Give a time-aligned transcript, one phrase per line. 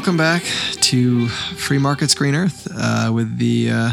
[0.00, 0.42] welcome back
[0.80, 3.92] to Free Markets Green Earth uh, with the uh,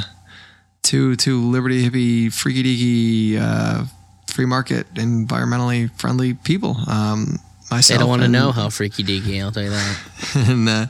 [0.81, 3.83] two two liberty hippie freaky deaky uh,
[4.31, 6.77] free market environmentally friendly people.
[6.87, 7.39] Um,
[7.69, 9.43] myself, They don't want to know how freaky deaky.
[9.43, 9.99] I'll tell you that.
[10.47, 10.85] and, uh,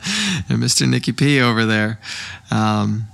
[0.48, 0.88] and Mr.
[0.88, 1.98] Nicky P over there.
[2.52, 3.08] Um,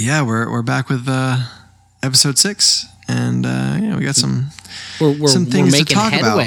[0.00, 1.46] yeah, we're we're back with uh,
[2.02, 4.48] episode six, and uh, yeah, we got some.
[5.00, 6.38] We're we're, Some we're things to making talk about.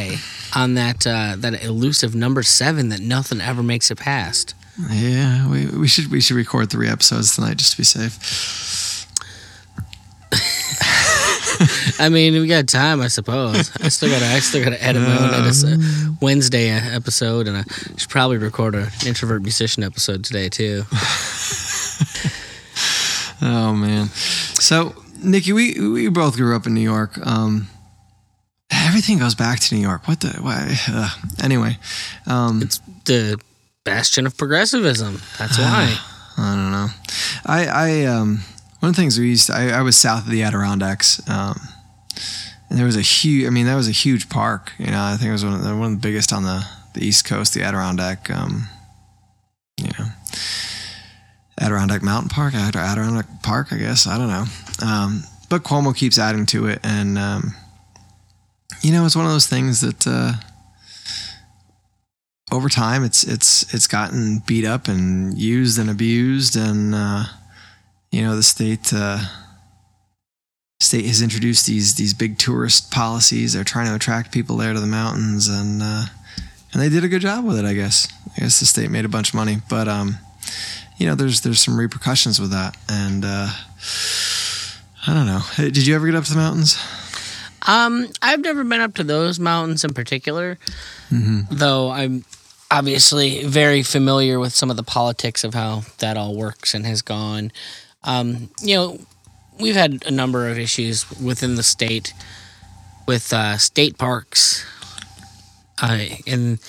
[0.55, 4.53] On that uh, that elusive number seven that nothing ever makes it past.
[4.91, 9.05] Yeah, we, we should we should record three episodes tonight just to be safe.
[11.97, 13.71] I mean, we got time, I suppose.
[13.81, 17.47] I still got to I still got to edit my own edis- Wednesday uh, episode,
[17.47, 17.63] and I
[17.95, 20.83] should probably record an introvert musician episode today too.
[23.41, 24.07] Oh man.
[24.07, 27.17] So Nikki, we we both grew up in New York.
[27.25, 27.67] Um,
[28.85, 30.07] everything goes back to New York.
[30.07, 30.29] What the?
[30.41, 30.75] Why?
[30.87, 31.09] Uh,
[31.43, 31.77] anyway,
[32.27, 33.39] um, It's the
[33.83, 35.21] bastion of progressivism.
[35.37, 35.97] That's why.
[36.37, 36.87] I don't know.
[37.45, 38.39] I I um
[38.79, 39.49] one of the things we used.
[39.49, 41.27] I, I was south of the Adirondacks.
[41.29, 41.59] Um,
[42.69, 43.47] and there was a huge.
[43.47, 44.73] I mean, that was a huge park.
[44.77, 46.65] You know, I think it was one of the, one of the biggest on the
[46.93, 48.29] the East Coast, the Adirondack.
[48.29, 48.67] Um,
[49.77, 50.05] you know,
[51.59, 53.71] Adirondack Mountain Park, Adirondack Park.
[53.71, 54.45] I guess I don't know.
[54.85, 57.55] Um, but Cuomo keeps adding to it, and um,
[58.85, 60.05] you know, it's one of those things that.
[60.05, 60.33] Uh,
[62.51, 67.23] over time it's it's it's gotten beat up and used and abused and uh,
[68.11, 69.17] you know the state uh,
[70.79, 73.53] state has introduced these these big tourist policies.
[73.53, 76.05] They're trying to attract people there to the mountains and uh,
[76.71, 78.07] and they did a good job with it I guess.
[78.37, 79.57] I guess the state made a bunch of money.
[79.67, 80.19] But um
[80.97, 82.77] you know there's there's some repercussions with that.
[82.87, 83.49] And uh,
[85.07, 85.41] I don't know.
[85.57, 86.77] Did you ever get up to the mountains
[87.67, 90.57] Um, I've never been up to those mountains in particular,
[91.11, 91.55] Mm-hmm.
[91.55, 92.25] though I'm
[92.71, 97.01] obviously very familiar with some of the politics of how that all works and has
[97.01, 97.51] gone.
[98.03, 98.99] Um, you know,
[99.59, 102.13] we've had a number of issues within the state
[103.07, 104.65] with uh, state parks.
[105.81, 106.59] Uh, and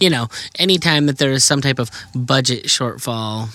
[0.00, 0.28] you know,
[0.58, 3.48] anytime that there is some type of budget shortfall,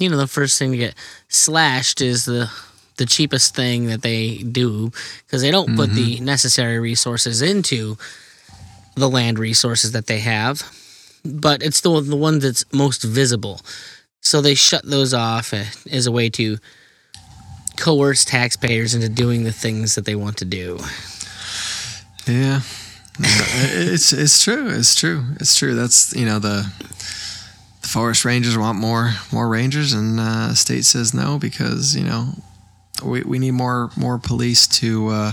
[0.00, 0.94] you know, the first thing to get
[1.28, 2.50] slashed is the
[2.98, 4.90] the cheapest thing that they do
[5.24, 7.96] because they don't put the necessary resources into
[8.94, 10.62] the land resources that they have,
[11.24, 13.60] but it's the the one that's most visible.
[14.20, 16.58] So they shut those off uh, as a way to
[17.76, 20.78] coerce taxpayers into doing the things that they want to do.
[22.26, 22.60] Yeah,
[23.18, 24.68] it's it's true.
[24.68, 25.24] It's true.
[25.40, 25.74] It's true.
[25.74, 26.70] That's you know the
[27.80, 32.34] the forest rangers want more more rangers, and uh, state says no because you know
[33.04, 35.32] we, we need more more police to uh,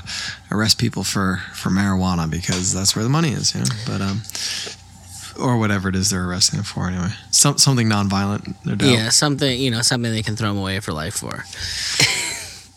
[0.51, 3.53] arrest people for for marijuana because that's where the money is.
[3.53, 4.21] You know, but um.
[5.37, 7.09] Or whatever it is they're arresting them for, anyway.
[7.29, 8.89] Some, something nonviolent, no doubt.
[8.89, 11.43] Yeah, something you know, something they can throw them away for life for.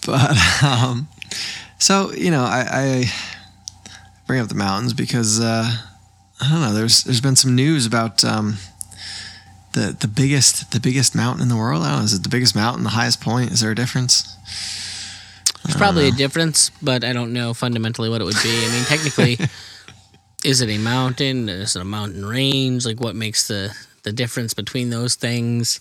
[0.07, 1.07] but um,
[1.79, 3.05] so you know, I, I
[4.27, 5.71] bring up the mountains because uh,
[6.41, 6.75] I don't know.
[6.75, 8.57] There's there's been some news about um,
[9.73, 11.83] the the biggest the biggest mountain in the world.
[11.83, 12.05] I don't know.
[12.05, 13.53] Is it the biggest mountain, the highest point?
[13.53, 14.37] Is there a difference?
[15.65, 18.65] There's probably a difference, but I don't know fundamentally what it would be.
[18.65, 19.39] I mean, technically,
[20.45, 21.49] is it a mountain?
[21.49, 22.87] Is it a mountain range?
[22.87, 25.81] Like, what makes the the difference between those things?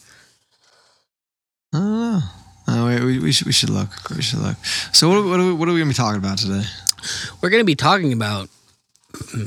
[1.73, 2.19] I don't know.
[2.67, 3.89] Uh, oh, wait, we, we should we should look.
[4.09, 4.57] We should look.
[4.91, 6.63] So what what are we, what are we gonna be talking about today?
[7.41, 8.49] We're going to be talking about
[9.13, 9.45] hmm,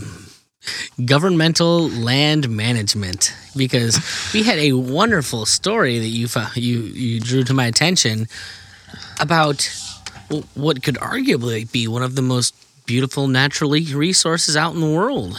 [1.04, 3.98] governmental land management because
[4.34, 8.26] we had a wonderful story that you fo- you you drew to my attention
[9.20, 9.68] about
[10.54, 12.54] what could arguably be one of the most
[12.86, 15.38] beautiful natural resources out in the world.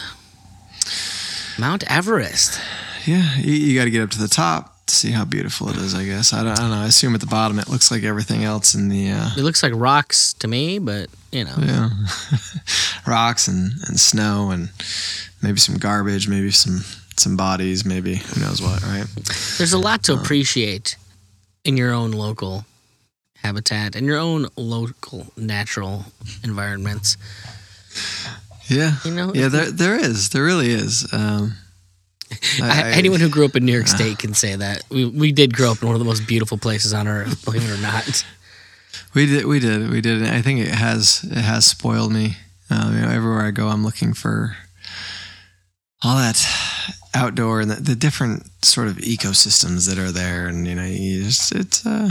[1.58, 2.60] Mount Everest.
[3.06, 5.76] Yeah, you, you got to get up to the top to see how beautiful it
[5.76, 5.94] is.
[5.94, 6.76] I guess I don't, I don't know.
[6.82, 9.10] I assume at the bottom it looks like everything else in the.
[9.12, 11.54] Uh, It looks like rocks to me, but you know.
[11.58, 11.90] Yeah.
[13.06, 14.70] Rocks and, and snow and
[15.42, 16.80] maybe some garbage, maybe some
[17.16, 19.06] some bodies, maybe who knows what, right?
[19.58, 20.96] There's a lot to appreciate
[21.64, 22.64] in your own local
[23.42, 26.04] habitat in your own local natural
[26.44, 27.16] environments.
[28.68, 28.96] Yeah.
[29.04, 30.30] You know, Yeah, there there is.
[30.30, 31.06] There really is.
[31.12, 31.54] Um
[32.62, 34.82] I- anyone who grew up in New York State can say that.
[34.90, 37.68] We we did grow up in one of the most beautiful places on earth, believe
[37.68, 38.24] it or not.
[39.14, 42.36] we did we did we did I think it has it has spoiled me.
[42.70, 44.56] Um, you know, everywhere I go I'm looking for
[46.04, 46.44] all that
[47.14, 51.24] outdoor and the, the different sort of ecosystems that are there and you know you
[51.24, 52.10] just it's uh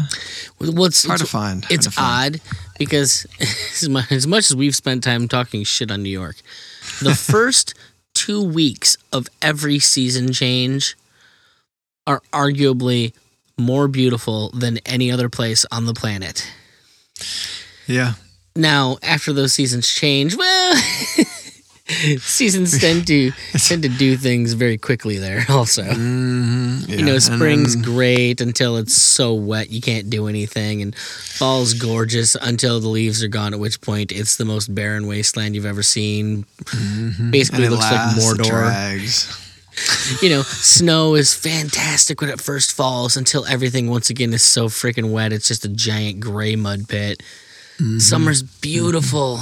[0.59, 1.65] What's hard to find.
[1.69, 2.35] it's to find.
[2.35, 2.41] odd
[2.77, 6.35] because as mu- as much as we've spent time talking shit on New York,
[7.01, 7.73] the first
[8.25, 10.95] two weeks of every season change
[12.05, 13.13] are arguably
[13.57, 16.47] more beautiful than any other place on the planet.
[17.87, 18.13] Yeah.
[18.55, 20.83] Now, after those seasons change, well,
[22.19, 25.45] seasons tend to tend to do things very quickly there.
[25.49, 30.81] Also, Mhm, you know, spring's then- great until it's so wet you can't do anything,
[30.81, 33.53] and fall's gorgeous until the leaves are gone.
[33.53, 36.45] At which point, it's the most barren wasteland you've ever seen.
[36.65, 37.31] Mhm.
[37.31, 40.21] basically looks like lasts, it Mordor.
[40.21, 44.67] You know, snow is fantastic when it first falls until everything once again is so
[44.67, 45.31] freaking wet.
[45.31, 47.23] It's just a giant gray mud pit.
[47.79, 47.99] Mm-hmm.
[47.99, 49.39] Summer's beautiful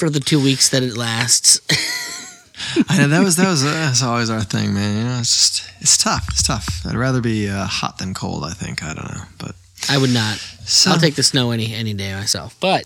[0.00, 1.60] for the two weeks that it lasts.
[2.88, 4.96] I know that was that was that's always our thing, man.
[4.96, 6.26] You know, it's just it's tough.
[6.30, 6.86] It's tough.
[6.86, 8.44] I'd rather be uh, hot than cold.
[8.44, 8.82] I think.
[8.82, 9.54] I don't know, but
[9.90, 10.38] I would not.
[10.64, 12.56] so, I'll take the snow any any day myself.
[12.60, 12.84] But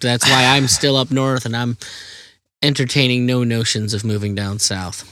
[0.00, 1.76] that's why I'm still up north and I'm
[2.62, 5.04] entertaining no notions of moving down south.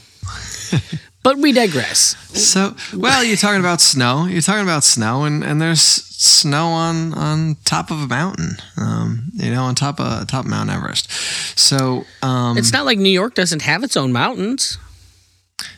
[1.23, 2.15] but we digress.
[2.37, 4.25] So, well, you're talking about snow.
[4.25, 8.57] You're talking about snow, and, and there's snow on on top of a mountain.
[8.77, 11.11] Um, you know, on top of top of Mount Everest.
[11.57, 14.77] So, um, It's not like New York doesn't have its own mountains.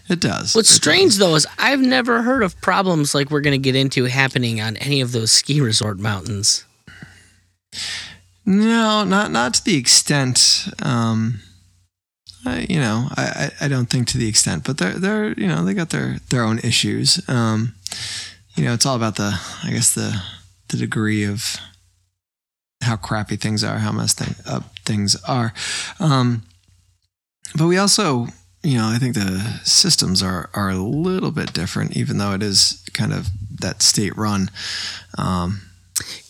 [0.09, 0.53] it does.
[0.55, 1.19] What's It strange does.
[1.19, 4.77] though is I've never heard of problems like we're going to get into happening on
[4.77, 6.65] any of those ski resort mountains.
[8.45, 10.67] No, not not to the extent.
[10.81, 11.39] Um,
[12.45, 15.63] You know, I, I, I don't think to the extent, but they're they're you know
[15.63, 17.21] they got their their own issues.
[17.29, 17.75] Um,
[18.55, 20.21] you know, it's all about the I guess the
[20.69, 21.57] the degree of
[22.81, 25.53] how crappy things are, how messed thing, up things are.
[25.99, 26.43] Um,
[27.55, 28.27] but we also,
[28.63, 32.41] you know, I think the systems are are a little bit different, even though it
[32.41, 33.27] is kind of
[33.59, 34.49] that state run
[35.17, 35.61] um,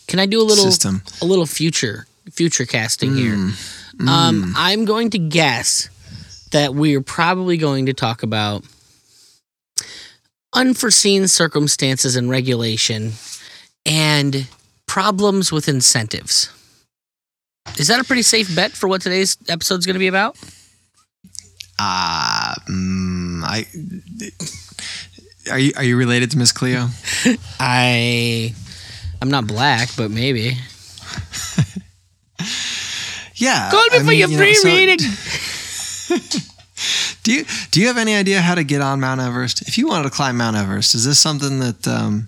[0.07, 1.03] Can I do a little system.
[1.21, 3.35] a little future future casting here?
[3.35, 5.89] Mm, Um, I'm going to guess
[6.51, 8.63] that we are probably going to talk about
[10.53, 13.13] unforeseen circumstances and regulation
[13.85, 14.47] and
[14.87, 16.49] problems with incentives.
[17.77, 20.37] Is that a pretty safe bet for what today's episode is going to be about?
[21.79, 23.65] Ah, mm, I.
[25.51, 26.87] Are you are you related to Miss Cleo?
[27.59, 28.53] I
[29.21, 30.57] I'm not black, but maybe.
[33.41, 33.71] Yeah.
[33.71, 34.99] Call me I for mean, your you know, free so reading.
[37.23, 39.61] Do you do you have any idea how to get on Mount Everest?
[39.67, 42.27] If you wanted to climb Mount Everest, is this something that um,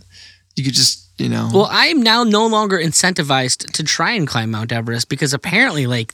[0.56, 1.50] you could just you know?
[1.54, 5.88] Well, I am now no longer incentivized to try and climb Mount Everest because apparently,
[5.88, 6.14] like,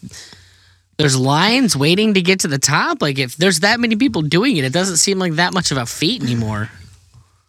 [0.98, 3.02] there's lines waiting to get to the top.
[3.02, 5.78] Like, if there's that many people doing it, it doesn't seem like that much of
[5.78, 6.70] a feat anymore.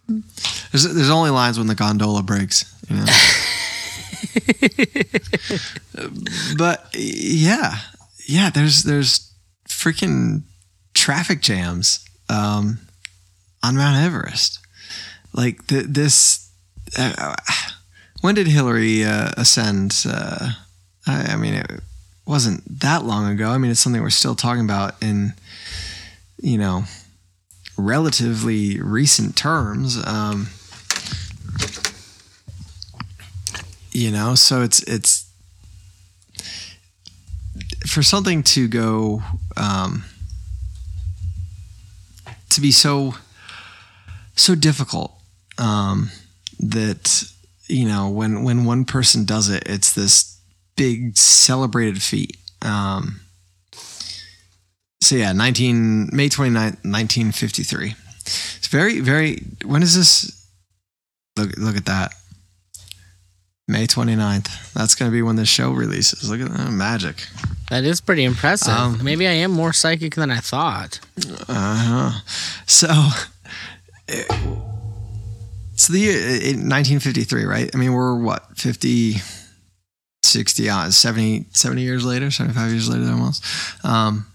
[0.06, 2.72] there's there's only lines when the gondola breaks.
[2.88, 3.04] You know.
[6.56, 7.76] but yeah,
[8.26, 8.50] yeah.
[8.50, 9.29] There's there's
[9.80, 10.42] freaking
[10.92, 12.78] traffic jams um,
[13.62, 14.58] on Mount Everest.
[15.32, 16.50] Like th- this.
[16.98, 17.34] Uh,
[18.20, 20.04] when did Hillary uh, ascend?
[20.06, 20.50] Uh,
[21.06, 21.80] I, I mean, it
[22.26, 23.50] wasn't that long ago.
[23.50, 25.32] I mean, it's something we're still talking about in,
[26.42, 26.84] you know,
[27.78, 29.96] relatively recent terms.
[30.06, 30.48] Um,
[33.92, 35.19] you know, so it's it's
[37.86, 39.22] for something to go
[39.56, 40.04] um,
[42.50, 43.14] to be so
[44.36, 45.12] so difficult
[45.58, 46.10] um,
[46.58, 47.24] that
[47.68, 50.40] you know when when one person does it, it's this
[50.76, 52.36] big celebrated feat.
[52.62, 53.20] Um,
[55.02, 57.94] so yeah, 19 May 29th, 1953.
[58.26, 60.46] It's very very when is this
[61.36, 62.12] look look at that.
[63.70, 64.72] May 29th.
[64.74, 66.28] That's going to be when the show releases.
[66.28, 67.26] Look at that magic.
[67.70, 68.72] That is pretty impressive.
[68.74, 70.98] Um, Maybe I am more psychic than I thought.
[71.48, 72.20] Uh-huh.
[72.66, 72.88] So,
[74.08, 74.26] it-
[75.76, 77.70] so the year in 1953, right?
[77.72, 79.14] I mean, we're what 50,
[80.22, 83.42] 60, uh, 70, 70 years later, 75 years later almost.
[83.84, 84.26] Um,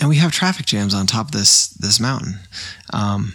[0.00, 2.34] and we have traffic jams on top of this this mountain.
[2.92, 3.32] Um,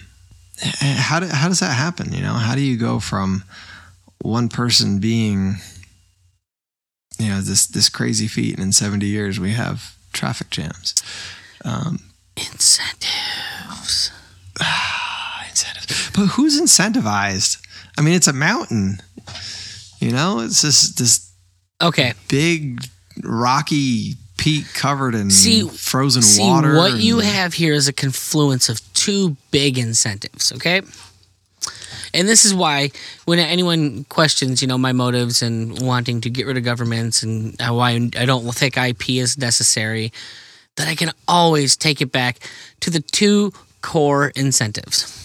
[0.79, 2.13] how do, how does that happen?
[2.13, 3.43] You know, how do you go from
[4.21, 5.55] one person being
[7.19, 10.95] you know this this crazy feat and in 70 years we have traffic jams
[11.65, 11.99] um,
[12.37, 14.11] Incentives.
[15.49, 16.11] incentive.
[16.15, 17.57] But who's incentivized?
[17.97, 18.99] I mean, it's a mountain.
[19.99, 21.31] You know, it's this this
[21.81, 22.13] Okay.
[22.29, 22.83] big
[23.23, 26.75] rocky peak covered in See- frozen See, water.
[26.77, 30.81] what you have here is a confluence of two big incentives, okay?
[32.13, 32.91] And this is why,
[33.25, 37.55] when anyone questions, you know, my motives and wanting to get rid of governments and
[37.59, 40.11] why I don't think IP is necessary,
[40.75, 42.39] that I can always take it back
[42.81, 43.51] to the two
[43.81, 45.17] core incentives.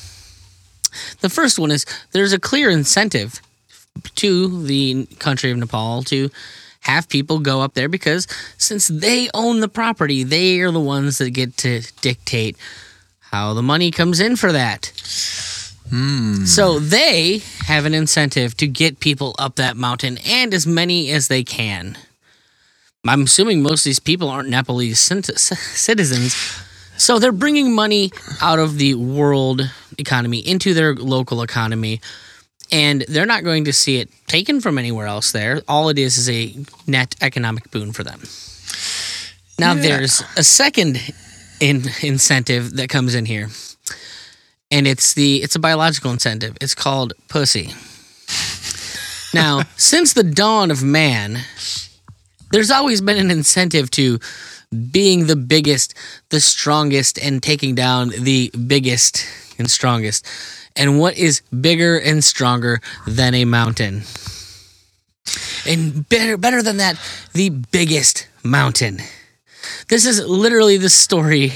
[1.20, 3.40] The first one is there's a clear incentive
[4.16, 6.30] to the country of Nepal to
[6.80, 8.28] have people go up there because
[8.58, 12.56] since they own the property, they are the ones that get to dictate
[13.20, 14.92] how the money comes in for that.
[16.46, 21.28] So they have an incentive to get people up that mountain and as many as
[21.28, 21.96] they can.
[23.06, 26.34] I'm assuming most of these people aren't Nepalese citizens.
[26.96, 32.00] So they're bringing money out of the world economy into their local economy.
[32.72, 35.62] And they're not going to see it taken from anywhere else there.
[35.68, 38.20] All it is is a net economic boon for them.
[39.58, 39.82] Now, Yeah.
[39.82, 41.00] there's a second
[41.60, 43.50] in- incentive that comes in here.
[44.70, 46.56] And it's the it's a biological incentive.
[46.60, 47.72] It's called pussy.
[49.32, 51.38] Now, since the dawn of man,
[52.50, 54.18] there's always been an incentive to
[54.90, 55.94] being the biggest,
[56.30, 59.24] the strongest, and taking down the biggest
[59.58, 60.26] and strongest.
[60.74, 64.02] And what is bigger and stronger than a mountain?
[65.66, 67.00] And better, better than that,
[67.32, 68.98] the biggest mountain.
[69.88, 71.52] This is literally the story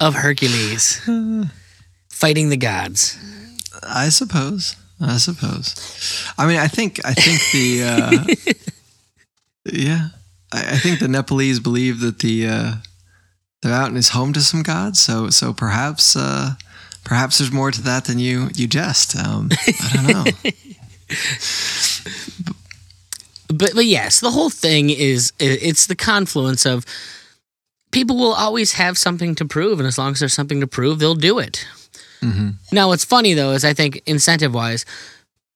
[0.00, 1.00] of Hercules
[2.12, 3.18] fighting the gods.
[3.82, 4.76] I suppose.
[5.00, 5.74] I suppose.
[6.38, 8.24] I mean, I think I think the uh,
[9.72, 10.08] yeah,
[10.52, 12.74] I, I think the Nepalese believe that the uh,
[13.62, 15.00] the mountain is home to some gods.
[15.00, 16.54] So so perhaps uh,
[17.02, 19.16] perhaps there's more to that than you you jest.
[19.16, 20.24] Um, I don't know.
[23.48, 26.84] but but yes, the whole thing is it's the confluence of
[27.90, 31.00] people will always have something to prove, and as long as there's something to prove,
[31.00, 31.66] they'll do it.
[32.22, 34.86] Hmm Now, what's funny though is I think incentive wise,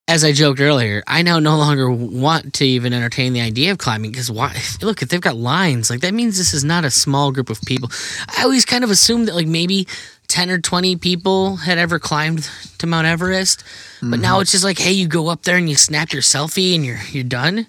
[0.09, 3.79] as I joked earlier, I now no longer want to even entertain the idea of
[3.79, 4.55] climbing because why?
[4.83, 7.61] Look, if they've got lines, like that means this is not a small group of
[7.63, 7.91] people.
[8.37, 9.89] I always kind of assumed that like maybe
[10.29, 13.65] ten or twenty people had ever climbed to Mount Everest,
[14.01, 16.75] but now it's just like, hey, you go up there and you snap your selfie
[16.75, 17.67] and you're you're done.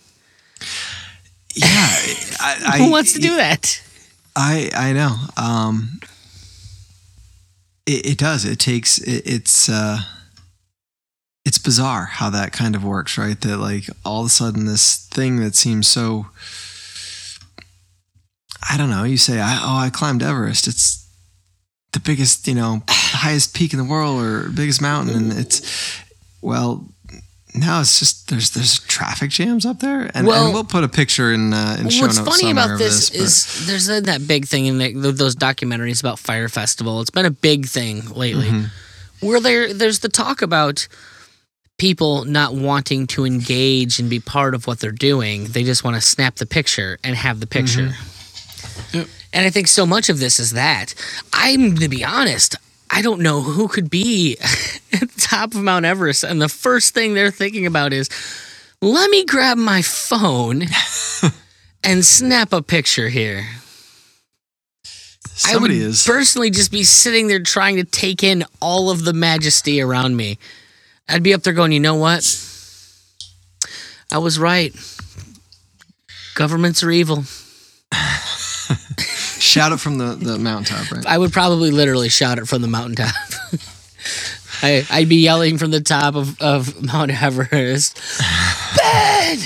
[1.56, 1.66] Yeah,
[2.40, 3.82] I, I, Who wants to do that?
[4.36, 5.16] I I know.
[5.38, 6.00] Um,
[7.88, 8.46] it, it does.
[8.46, 9.00] It takes.
[9.00, 10.00] It, it's uh,
[11.46, 13.40] it's bizarre how that kind of works, right?
[13.42, 16.28] That like all of a sudden this thing that seems so.
[18.70, 19.06] I don't know.
[19.06, 21.10] You say, I, "Oh, I climbed Everest." It's
[21.94, 26.02] the biggest, you know, highest peak in the world or biggest mountain, and it's
[26.42, 26.94] well.
[27.56, 30.88] Now it's just there's there's traffic jams up there, and, Well- and we'll put a
[30.90, 34.02] picture in uh, in show What's notes funny about of this, but- is there's a,
[34.02, 37.02] that big thing in the, those documentaries about Fyre Festival.
[37.02, 38.70] It's been a big thing lately, Mhm.
[39.22, 40.88] where there there's the talk about
[41.78, 45.46] people not wanting to engage and be part of what they're doing.
[45.46, 47.94] They just want to snap the picture and have the picture.
[48.94, 49.08] Yep.
[49.34, 50.94] And I think so much of this is that.
[51.34, 52.56] I'm to be honest.
[52.90, 54.38] I don't know who could be
[54.94, 58.10] at the top of Mount Everest, and the first thing they're thinking about is,
[58.82, 60.64] let me grab my phone
[61.84, 63.48] and snap a picture here.
[65.46, 66.06] I would is.
[66.06, 70.40] personally just be sitting there trying to take in all of the majesty around me.
[71.08, 72.24] I'd be up there going, you know what?
[74.12, 74.74] I was right.
[76.36, 77.24] Governments are evil.
[79.40, 81.06] Shout it from the, the mountaintop, right?
[81.06, 83.14] I would probably literally shout it from the mountaintop.
[84.64, 88.00] I, I'd be yelling from the top of, of Mount Everest.
[88.78, 89.40] Bad!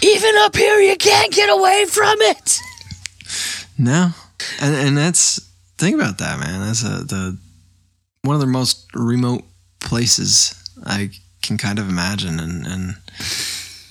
[0.00, 2.60] Even up here, you can't get away from it.
[3.76, 4.10] No,
[4.60, 5.40] and and that's
[5.76, 6.60] think about that, man.
[6.60, 7.38] That's a the
[8.22, 9.42] one of the most remote
[9.80, 10.54] places
[10.84, 11.10] I
[11.42, 12.96] can kind of imagine, and and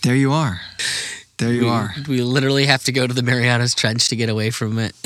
[0.04, 0.62] there you are,
[1.38, 1.94] there you we, are.
[2.08, 4.96] we literally have to go to the Marianas Trench to get away from it.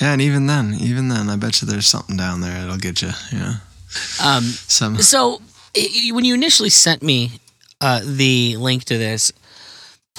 [0.00, 3.00] Yeah, and even then, even then, I bet you there's something down there that'll get
[3.00, 3.12] you.
[3.32, 3.54] You know,
[4.22, 5.40] Um, some so
[6.12, 7.40] when you initially sent me
[7.80, 9.32] uh, the link to this,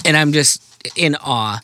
[0.04, 0.62] and I'm just
[0.96, 1.60] in awe.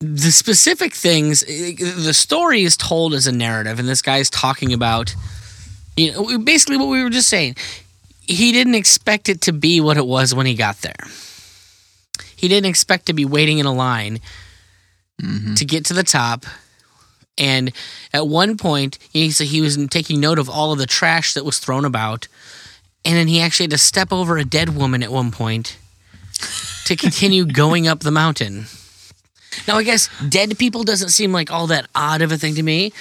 [0.00, 5.14] The specific things, the story is told as a narrative, and this guy's talking about,
[5.96, 7.56] you know, basically what we were just saying.
[8.22, 10.96] He didn't expect it to be what it was when he got there.
[12.42, 14.18] He didn't expect to be waiting in a line
[15.22, 15.56] Mhm.
[15.56, 16.44] to get to the top.
[17.38, 17.72] And
[18.12, 21.44] at one point, he said he was taking note of all of the trash that
[21.44, 22.26] was thrown about.
[23.04, 25.76] And then he actually had to step over a dead woman at one point
[26.86, 28.66] to continue going up the mountain.
[29.68, 32.62] Now, I guess dead people doesn't seem like all that odd of a thing to
[32.64, 32.92] me.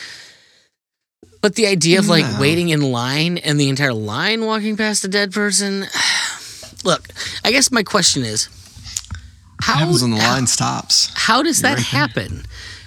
[1.42, 2.40] But the idea of like No.
[2.40, 5.88] waiting in line and the entire line walking past a dead person.
[6.84, 7.08] Look,
[7.44, 8.48] I guess my question is
[9.62, 11.12] how, happens when the how- line stops.
[11.16, 11.86] how does that right there.
[11.86, 12.44] happen?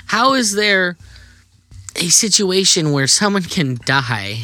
[0.07, 0.97] How is there
[1.97, 4.41] a situation where someone can die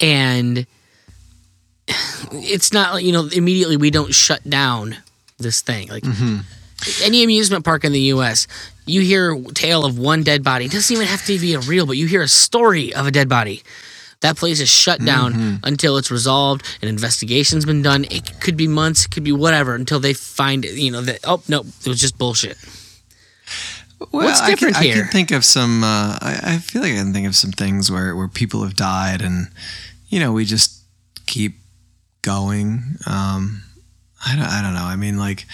[0.00, 0.66] and
[2.32, 4.96] it's not like you know immediately we don't shut down
[5.38, 6.38] this thing like mm-hmm.
[7.02, 8.46] any amusement park in the us
[8.86, 11.86] you hear tale of one dead body it doesn't even have to be a real
[11.86, 13.62] but you hear a story of a dead body
[14.20, 18.66] that place is shut down until it's resolved an investigation's been done it could be
[18.66, 21.86] months it could be whatever until they find it you know that oh no it
[21.88, 22.56] was just bullshit
[24.00, 25.82] Well, What's I different can, I can think of some.
[25.82, 28.76] Uh, I, I feel like I can think of some things where where people have
[28.76, 29.48] died, and
[30.08, 30.84] you know, we just
[31.26, 31.54] keep
[32.22, 32.82] going.
[33.06, 33.62] Um,
[34.24, 34.44] I don't.
[34.46, 34.84] I don't know.
[34.84, 35.46] I mean, like,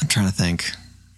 [0.00, 0.72] I'm trying to think.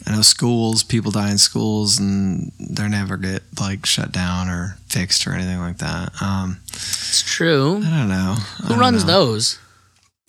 [0.07, 4.77] I know schools, people die in schools, and they're never get like shut down or
[4.89, 6.11] fixed or anything like that.
[6.21, 8.37] Um, it's true I don't know.
[8.63, 9.13] Who don't runs know.
[9.13, 9.59] those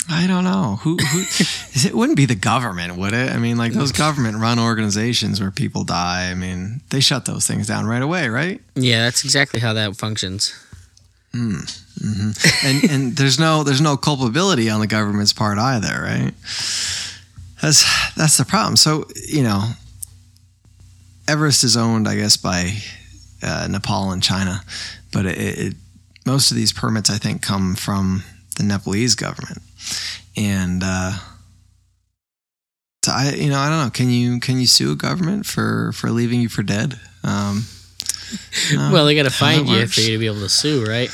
[0.09, 0.77] I don't know.
[0.81, 0.97] Who?
[0.97, 1.21] who
[1.87, 3.31] it wouldn't be the government, would it?
[3.31, 6.29] I mean, like those government-run organizations where people die.
[6.29, 8.61] I mean, they shut those things down right away, right?
[8.75, 10.53] yeah that's exactly how that functions
[11.33, 16.33] mm mm And and there's no there's no culpability on the government's part either, right?
[17.61, 18.75] That's that's the problem.
[18.75, 19.71] So you know,
[21.27, 22.77] Everest is owned, I guess, by
[23.41, 24.61] uh, Nepal and China,
[25.11, 25.73] but it, it
[26.25, 28.23] most of these permits, I think, come from
[28.57, 29.61] the Nepalese government,
[30.37, 30.81] and.
[30.83, 31.13] uh
[33.05, 33.91] so I, you know, I don't know.
[33.91, 36.99] Can you can you sue a government for for leaving you for dead?
[37.23, 37.65] Um,
[38.73, 38.89] no?
[38.91, 39.93] Well, they got to find you works?
[39.93, 41.09] for you to be able to sue, right?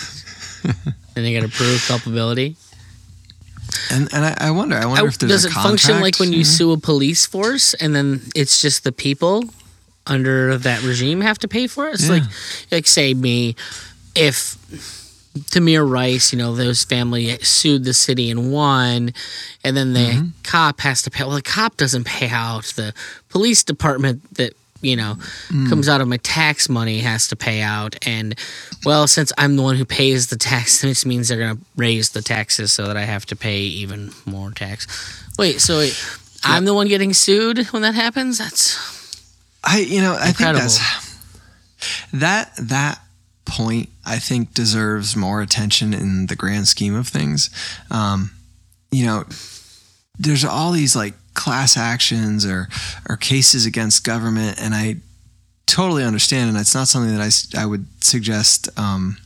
[0.64, 2.56] and they got to prove culpability.
[3.90, 6.32] And and I, I wonder, I wonder I- if there's does it function like when
[6.32, 6.44] you know?
[6.44, 9.44] sue a police force and then it's just the people
[10.08, 11.94] under that regime have to pay for it?
[11.96, 12.12] It's Yeah.
[12.14, 12.24] like,
[12.72, 13.56] like say me,
[14.16, 14.58] if
[15.52, 19.14] Tamir Rice, you know, those family sued the city and won,
[19.64, 20.28] and then the Mm-hmm.
[20.44, 21.24] cop has to pay.
[21.24, 22.66] Well, the cop doesn't pay out.
[22.76, 22.94] The
[23.30, 25.18] police department that you know
[25.50, 25.70] Mm.
[25.70, 28.36] comes out of my tax money has to pay out, and
[28.86, 32.22] well, since I'm the one who pays the tax, this means they're gonna raise the
[32.22, 34.88] taxes so that I have to pay even more tax.
[35.40, 35.96] Wait, so wait,
[36.44, 38.38] I'm the one getting sued when that happens?
[38.38, 38.78] That's
[39.64, 40.60] I you know I Incredible.
[40.68, 41.12] think that's
[42.14, 43.02] that that
[43.46, 47.50] point I think deserves more attention in the grand scheme of things.
[47.90, 48.32] Um,
[48.92, 49.26] you know,
[50.20, 52.68] there's all these like class actions or
[53.10, 54.98] or cases against government, and I
[55.66, 57.22] totally understand, and it's not something that
[57.58, 58.70] I I would suggest.
[58.78, 59.18] Um,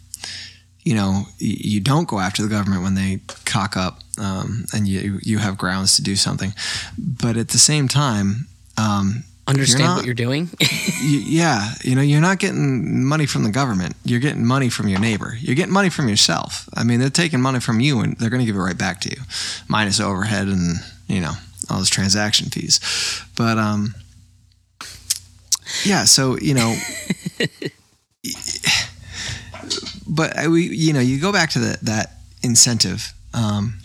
[0.83, 5.19] you know, you don't go after the government when they cock up, um, and you
[5.21, 6.53] you have grounds to do something,
[6.97, 8.47] but at the same time.
[8.77, 10.49] Um, understand not- what you're doing.
[10.61, 13.95] y- yeah, you know, you're not getting money from the government.
[14.03, 15.37] You're getting money from your neighbor.
[15.39, 16.67] You're getting money from yourself.
[16.73, 19.01] I mean, they're taking money from you and they're going to give it right back
[19.01, 19.21] to you,
[19.67, 21.33] minus overhead and you know
[21.69, 22.79] all those transaction fees.
[23.37, 23.95] But um,
[25.83, 26.05] yeah.
[26.05, 26.75] So you know,
[30.07, 32.11] but we you know you go back to that that
[32.43, 33.79] incentive, um,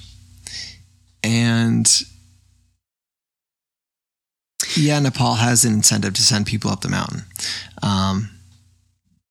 [1.22, 1.90] and
[4.76, 7.22] yeah, Nepal has an incentive to send people up the mountain.
[7.82, 8.30] Um,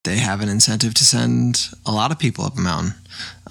[0.03, 2.93] they have an incentive to send a lot of people up a mountain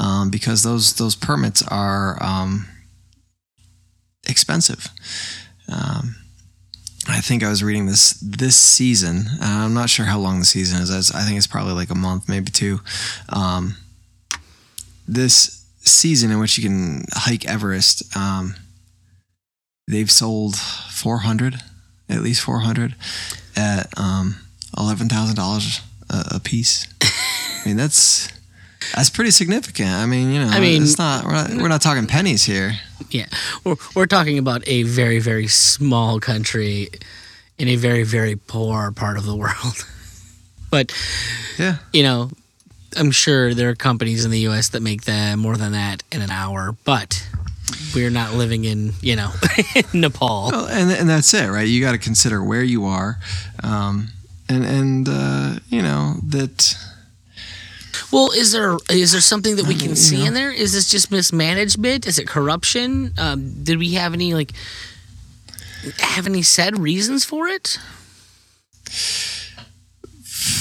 [0.01, 2.67] um, because those those permits are um,
[4.29, 4.89] expensive.
[5.71, 6.17] Um,
[7.09, 9.27] I think I was reading this this season.
[9.41, 11.11] Uh, I'm not sure how long the season is.
[11.11, 12.81] I think it's probably like a month, maybe two.
[13.31, 13.77] Um,
[15.07, 18.57] this season in which you can hike Everest, um,
[19.87, 21.57] they've sold 400,
[22.11, 22.95] at least 400,
[23.57, 24.37] at um,
[24.77, 26.87] eleven thousand dollars a piece.
[27.03, 28.29] I mean, that's
[28.95, 29.91] that's pretty significant.
[29.91, 32.79] I mean, you know, I mean- it's not we're not, we're not talking pennies here.
[33.11, 33.27] Yeah,
[33.65, 36.89] we're we're talking about a very very small country
[37.59, 39.85] in a very very poor part of the world.
[40.71, 40.93] but
[41.59, 41.79] Yeah.
[41.93, 42.31] you know,
[42.97, 44.69] I'm sure there are companies in the U.S.
[44.71, 46.75] that make that more than that in an hour.
[46.85, 47.25] But
[47.95, 49.31] we're not living in you know
[49.95, 50.51] Nepal.
[50.53, 51.67] Well, and and that's it, right?
[51.69, 53.19] You got to consider where you are,
[53.63, 54.09] um,
[54.49, 56.77] and and uh, you know that.
[58.13, 60.27] Well, is there is there something that we can you see know.
[60.27, 60.51] in there?
[60.51, 62.07] Is this just mismanagement?
[62.07, 63.13] Is it corruption?
[63.19, 64.53] Um, did we have any like
[65.99, 67.79] have any said reasons for it?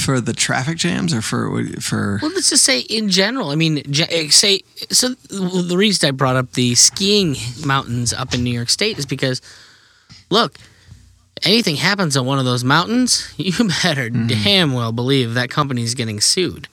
[0.04, 3.50] For the traffic jams, or for for Well, let's just say in general.
[3.50, 5.10] I mean, eh, say so.
[5.30, 9.42] The reason I brought up the skiing mountains up in New York State is because,
[10.30, 10.58] look,
[11.44, 16.20] anything happens on one of those mountains, you better damn well believe that company's getting
[16.20, 16.68] sued.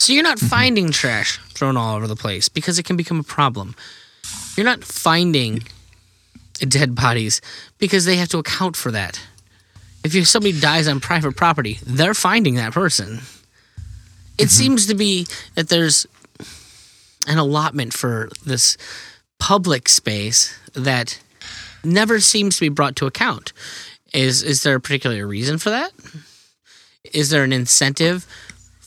[0.00, 0.46] So you're not mm-hmm.
[0.46, 3.74] finding trash thrown all over the place because it can become a problem.
[4.56, 5.64] You're not finding
[6.60, 7.40] dead bodies
[7.78, 9.20] because they have to account for that.
[10.04, 13.20] If you, somebody dies on private property, they're finding that person.
[14.38, 14.46] It mm-hmm.
[14.46, 16.06] seems to be that there's
[17.26, 18.76] an allotment for this
[19.38, 21.20] public space that
[21.84, 23.52] never seems to be brought to account.
[24.14, 25.92] Is is there a particular reason for that?
[27.12, 28.26] Is there an incentive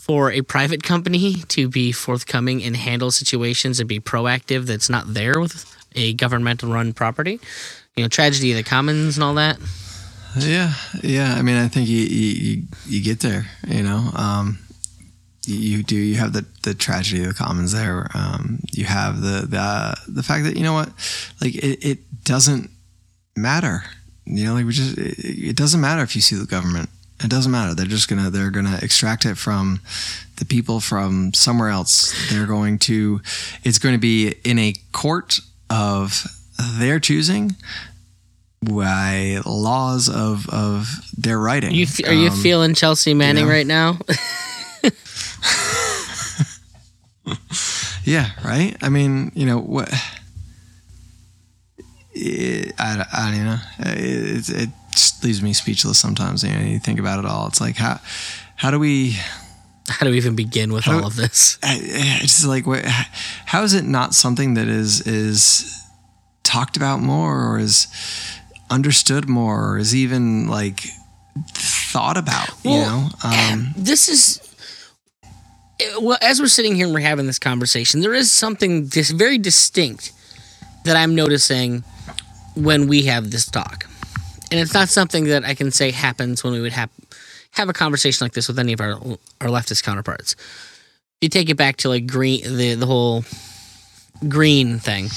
[0.01, 5.13] for a private company to be forthcoming and handle situations and be proactive that's not
[5.13, 5.63] there with
[5.95, 7.39] a governmental run property?
[7.95, 9.59] You know, tragedy of the commons and all that.
[10.35, 11.35] Yeah, yeah.
[11.37, 13.45] I mean, I think you you, you get there.
[13.67, 14.57] You know, um,
[15.45, 15.95] you do.
[15.95, 18.07] You have the, the tragedy of the commons there.
[18.15, 20.89] Um, you have the the the fact that you know what,
[21.41, 22.71] like it, it doesn't
[23.35, 23.83] matter.
[24.25, 26.89] You know, like we just it, it doesn't matter if you see the government.
[27.23, 27.75] It doesn't matter.
[27.75, 29.79] They're just gonna they're gonna extract it from
[30.37, 32.13] the people from somewhere else.
[32.31, 33.21] They're going to.
[33.63, 36.25] It's going to be in a court of
[36.77, 37.55] their choosing
[38.63, 41.71] by laws of of their writing.
[41.73, 43.51] You f- are you Um, feeling Chelsea Manning know?
[43.51, 43.99] right now?
[48.03, 48.75] Yeah, right.
[48.81, 49.89] I mean, you know what?
[52.13, 53.59] It, I, I don't know.
[53.79, 54.69] It, it
[55.23, 56.43] leaves me speechless sometimes.
[56.43, 57.47] You know, you think about it all.
[57.47, 57.99] It's like how
[58.55, 59.17] how do we?
[59.89, 61.57] How do we even begin with all of this?
[61.63, 62.85] I- It's just like what?
[62.85, 65.83] How is it not something that is is
[66.43, 67.87] talked about more, or is
[68.69, 70.81] understood more, or is even like
[71.55, 72.49] thought about?
[72.63, 74.39] you know, um, this is
[75.99, 79.39] well as we're sitting here and we're having this conversation there is something dis- very
[79.39, 80.11] distinct
[80.85, 81.83] that i'm noticing
[82.55, 83.85] when we have this talk
[84.51, 86.89] and it's not something that i can say happens when we would have
[87.51, 88.91] have a conversation like this with any of our
[89.41, 93.23] our leftist counterparts If you take it back to like green the the whole
[94.27, 95.09] green thing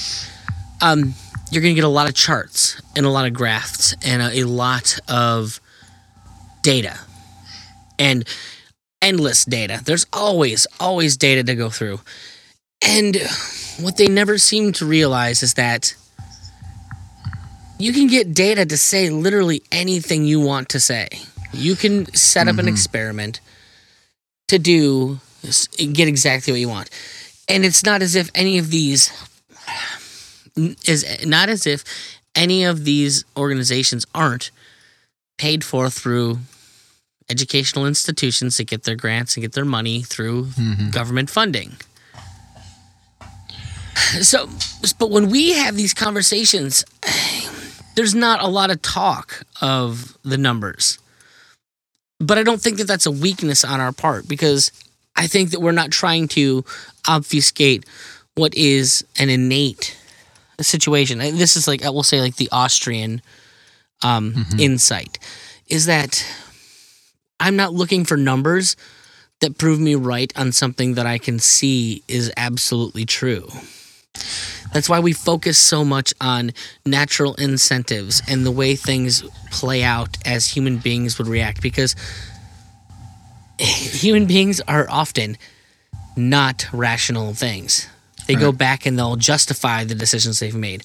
[0.81, 1.13] um
[1.51, 4.39] you're going to get a lot of charts and a lot of graphs and a,
[4.39, 5.61] a lot of
[6.63, 6.97] data
[7.99, 8.27] and
[9.01, 9.81] endless data.
[9.83, 11.99] There's always, always data to go through.
[12.81, 13.17] And
[13.79, 15.95] what they never seem to realize is that
[17.77, 21.07] you can get data to say literally anything you want to say.
[21.51, 22.69] You can set up an mm-hmm.
[22.69, 23.39] experiment
[24.47, 25.19] to do
[25.93, 26.89] get exactly what you want.
[27.47, 29.11] And it's not as if any of these
[30.85, 31.83] is not as if
[32.33, 34.51] any of these organizations aren't
[35.37, 36.39] paid for through
[37.29, 40.89] educational institutions that get their grants and get their money through mm-hmm.
[40.91, 41.73] government funding.
[44.21, 44.47] So,
[44.99, 46.85] but when we have these conversations,
[47.95, 50.99] there's not a lot of talk of the numbers.
[52.19, 54.71] But I don't think that that's a weakness on our part because
[55.15, 56.63] I think that we're not trying to
[57.07, 57.85] obfuscate
[58.35, 59.97] what is an innate
[60.61, 61.19] situation.
[61.19, 63.21] This is like I will say like the Austrian
[64.03, 65.19] um, insight
[65.67, 66.25] is that
[67.39, 68.75] I'm not looking for numbers
[69.41, 73.49] that prove me right on something that I can see is absolutely true.
[74.75, 76.51] That's why we focus so much on
[76.85, 81.95] natural incentives and the way things play out as human beings would react because
[83.57, 85.37] human beings are often
[86.17, 87.87] not rational things.
[88.27, 90.83] They go back and they'll justify the decisions they've made.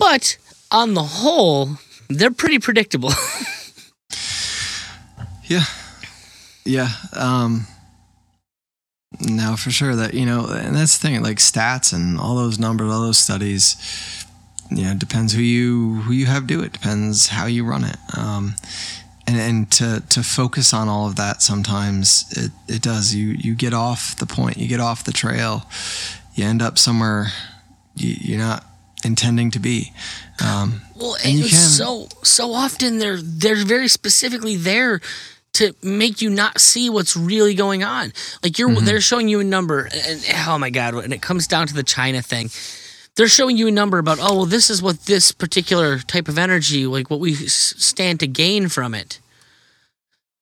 [0.00, 0.36] But
[0.72, 3.12] on the whole, they're pretty predictable.
[5.44, 5.64] Yeah.
[6.64, 6.88] Yeah.
[7.12, 7.66] Um
[9.20, 12.58] no, for sure that you know, and that's the thing, like stats and all those
[12.58, 13.76] numbers, all those studies,
[14.70, 17.96] you know, depends who you who you have do it, depends how you run it.
[18.16, 18.54] Um
[19.24, 23.14] and, and to, to focus on all of that sometimes it, it does.
[23.14, 25.64] You you get off the point you get off the trail
[26.34, 27.28] you end up somewhere
[27.94, 28.64] you, you're not
[29.04, 29.92] intending to be.
[30.44, 35.00] Um, Well, And you can- so so often they're they're very specifically there
[35.54, 38.12] to make you not see what's really going on.
[38.42, 38.84] Like you're Mm-hmm.
[38.86, 41.82] they're showing you a number, and oh my god, when it comes down to the
[41.82, 42.48] China thing,
[43.16, 46.38] they're showing you a number about oh well this is what this particular type of
[46.38, 49.20] energy like what we s- stand to gain from it.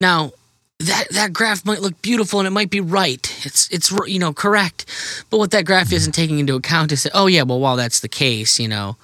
[0.01, 0.33] Now
[0.79, 3.21] that that graph might look beautiful and it might be right.
[3.45, 4.87] It's it's you know correct,
[5.29, 8.01] but what that graph isn't taking into account is that oh yeah well while that's
[8.01, 8.97] the case you know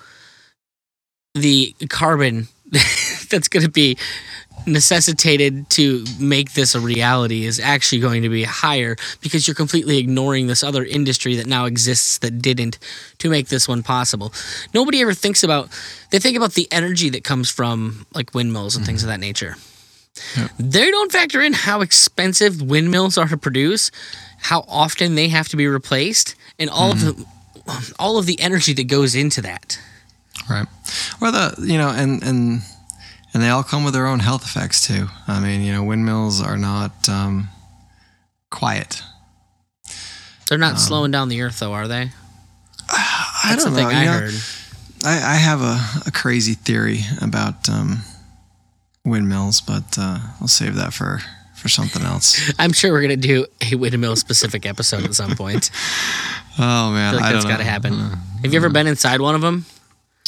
[1.35, 2.49] the carbon
[3.31, 3.99] that's going to be
[4.67, 9.99] necessitated to make this a reality is actually going to be higher because you're completely
[9.99, 12.79] ignoring this other industry that now exists that didn't
[13.19, 14.33] to make this one possible.
[14.75, 15.69] Nobody ever thinks about
[16.11, 19.11] they think about the energy that comes from like windmills and things mm-hmm.
[19.11, 19.57] of that nature.
[20.59, 23.91] They don't factor in how expensive windmills are to produce,
[24.39, 27.23] how often they have to be replaced, and all of mm-hmm.
[27.67, 29.79] the all of the energy that goes into that.
[30.49, 30.67] Right.
[31.21, 32.63] Or the you know, and and
[33.37, 35.09] and they all come with their own health effects too.
[35.29, 37.51] I mean, you know, windmills are not um,
[38.51, 39.03] quiet.
[40.49, 42.13] They're not slowing down the earth, though, are they?
[42.89, 43.89] I That's don't the know.
[43.89, 44.35] I know, heard.
[45.05, 47.99] I, I have a, a crazy theory about um,
[49.05, 51.21] windmills, but uh, I'll save that for,
[51.57, 52.41] for something else.
[52.59, 55.71] I'm sure we're gonna do a windmill specific episode at some point.
[56.59, 57.99] Oh man, I feel like I that's got to happen.
[58.43, 59.67] Have you ever been inside one of them?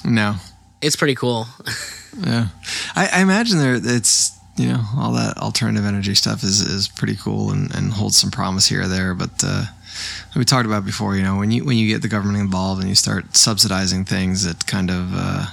[0.05, 0.35] No,
[0.81, 1.47] It's pretty cool.
[2.19, 2.49] yeah.
[2.95, 7.17] I, I imagine there it's you know all that alternative energy stuff is is pretty
[7.17, 9.15] cool and, and holds some promise here or there.
[9.15, 9.65] But uh,
[10.37, 12.89] we talked about before, you know, when you when you get the government involved and
[12.89, 15.47] you start subsidizing things, it kind of uh,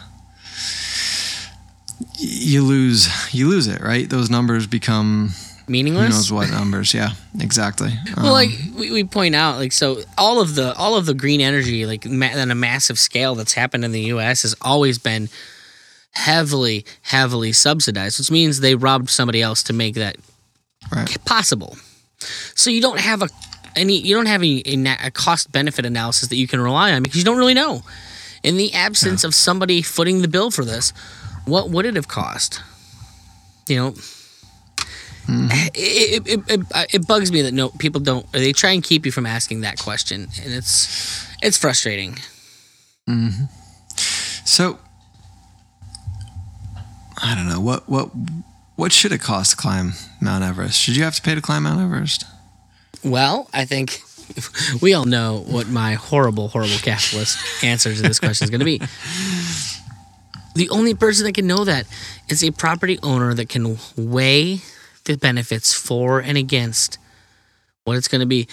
[2.18, 4.10] you lose you lose it, right?
[4.10, 5.32] Those numbers become
[5.66, 6.10] who Meaningless.
[6.10, 6.94] knows what numbers.
[6.94, 7.92] Yeah, exactly.
[8.18, 11.14] Well, Um, like we, we point out, like so, all of the all of the
[11.14, 14.44] green energy, like ma- on a massive scale, that's happened in the U.S.
[14.44, 15.30] has always been
[16.12, 20.16] heavily, heavily subsidized, which means they robbed somebody else to make that
[20.92, 21.18] right.
[21.26, 21.78] possible.
[22.56, 23.30] So you don't have a
[23.76, 26.94] any you don't have a, a, na- a cost benefit analysis that you can rely
[26.94, 27.82] on because you don't really know.
[28.44, 30.94] In the absence of somebody footing the bill for this,
[31.46, 32.62] what would it have cost?
[33.68, 33.94] You know,
[35.28, 38.32] it, it, it, it, it bugs me that no people don't.
[38.32, 42.18] They try and keep you from asking that question, and it's it's frustrating.
[43.10, 43.46] Mm-hmm.
[44.46, 44.80] So
[47.22, 48.12] I don't know what what
[48.76, 50.80] what should it cost to climb Mount Everest?
[50.80, 52.26] Should you have to pay to climb Mount Everest?
[53.04, 54.02] Well, I think
[54.82, 58.66] we all know what my horrible, horrible capitalist answer to this question is going to
[58.66, 58.82] be.
[60.56, 61.86] The only person that can know that
[62.30, 64.62] is a property owner that can weigh
[65.06, 66.98] the benefits for and against
[67.84, 68.48] what it's going to be.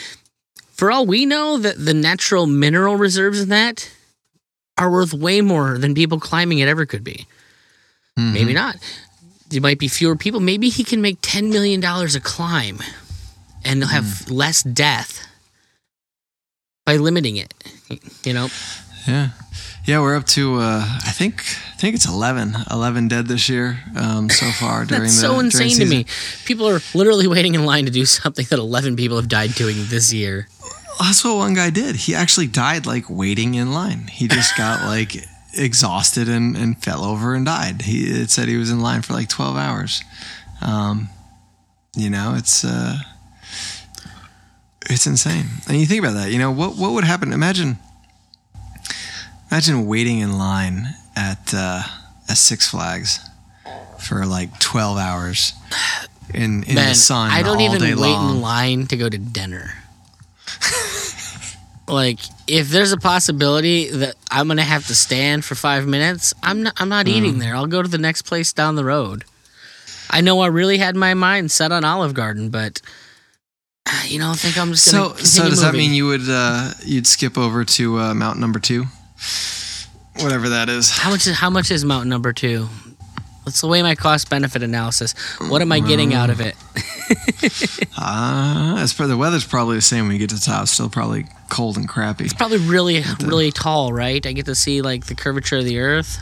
[0.73, 3.91] For all we know, that the natural mineral reserves in that
[4.79, 7.27] are worth way more than people climbing it ever could be.
[8.19, 8.33] Mm-hmm.
[8.33, 8.77] Maybe not.
[9.49, 10.41] There might be fewer people.
[10.41, 12.79] Maybe he can make $10 million a climb
[13.65, 14.33] and they'll have mm.
[14.33, 15.27] less death
[16.85, 17.53] by limiting it.
[18.25, 18.49] You know,
[19.07, 19.31] Yeah,
[19.85, 20.01] yeah.
[20.01, 24.31] We're up to uh, I think I think it's 11, 11 dead this year um,
[24.31, 25.89] so far during that's the so insane to season.
[25.89, 26.07] me.
[26.45, 29.77] People are literally waiting in line to do something that 11 people have died doing
[29.89, 30.49] this year.
[31.01, 31.97] That's what one guy did.
[31.97, 34.07] He actually died like waiting in line.
[34.07, 35.17] He just got like
[35.55, 37.83] exhausted and, and fell over and died.
[37.83, 40.03] He it said he was in line for like twelve hours.
[40.61, 41.09] Um,
[41.97, 42.99] you know, it's uh,
[44.89, 45.47] it's insane.
[45.69, 46.31] And you think about that.
[46.31, 47.33] You know what what would happen?
[47.33, 47.79] Imagine
[49.53, 51.83] imagine waiting in line at uh,
[52.29, 53.21] at Six Flags
[54.01, 55.53] for like twelve hours
[56.35, 57.31] in in Man, the sun.
[57.31, 58.37] I don't all even day wait long.
[58.37, 59.75] in line to go to dinner.
[61.89, 66.63] like, if there's a possibility that I'm gonna have to stand for five minutes, I'm
[66.63, 66.75] not.
[66.81, 67.11] I'm not Mm.
[67.11, 67.55] eating there.
[67.55, 69.25] I'll go to the next place down the road.
[70.11, 72.81] I know I really had my mind set on Olive Garden, but
[74.07, 75.17] you know, I think I'm just gonna.
[75.19, 78.59] So, so does that mean you would uh, you'd skip over to uh, Mount Number
[78.59, 78.87] Two,
[80.21, 80.91] whatever that is?
[80.91, 82.69] How much is how much is mountain number two?
[83.45, 85.15] Let's weigh my cost benefit analysis.
[85.49, 86.55] What am I getting out of it?
[88.05, 90.67] Uh, as per the weather's probably the same when you get to the top.
[90.67, 92.25] Still probably cold and crappy.
[92.25, 94.25] It's probably really really tall, right?
[94.27, 96.19] I get to see like the curvature of the Earth,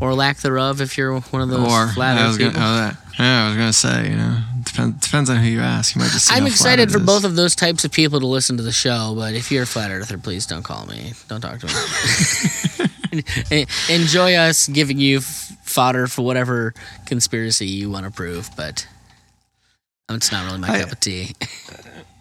[0.00, 2.62] or lack thereof if you're one of those Or flat Earth gonna, people.
[2.64, 4.40] oh, that, yeah, I was gonna say, you know,
[4.76, 5.94] depends depends on who you ask.
[5.94, 6.32] You might just.
[6.32, 7.06] I'm excited for is.
[7.06, 9.66] both of those types of people to listen to the show, but if you're a
[9.66, 11.12] flat earther, please don't call me.
[11.28, 11.66] Don't talk to
[13.52, 13.66] me.
[13.88, 16.74] Enjoy us giving you fodder for whatever
[17.06, 18.86] conspiracy you want to prove, but
[20.10, 21.34] it's not really my I- cup of tea.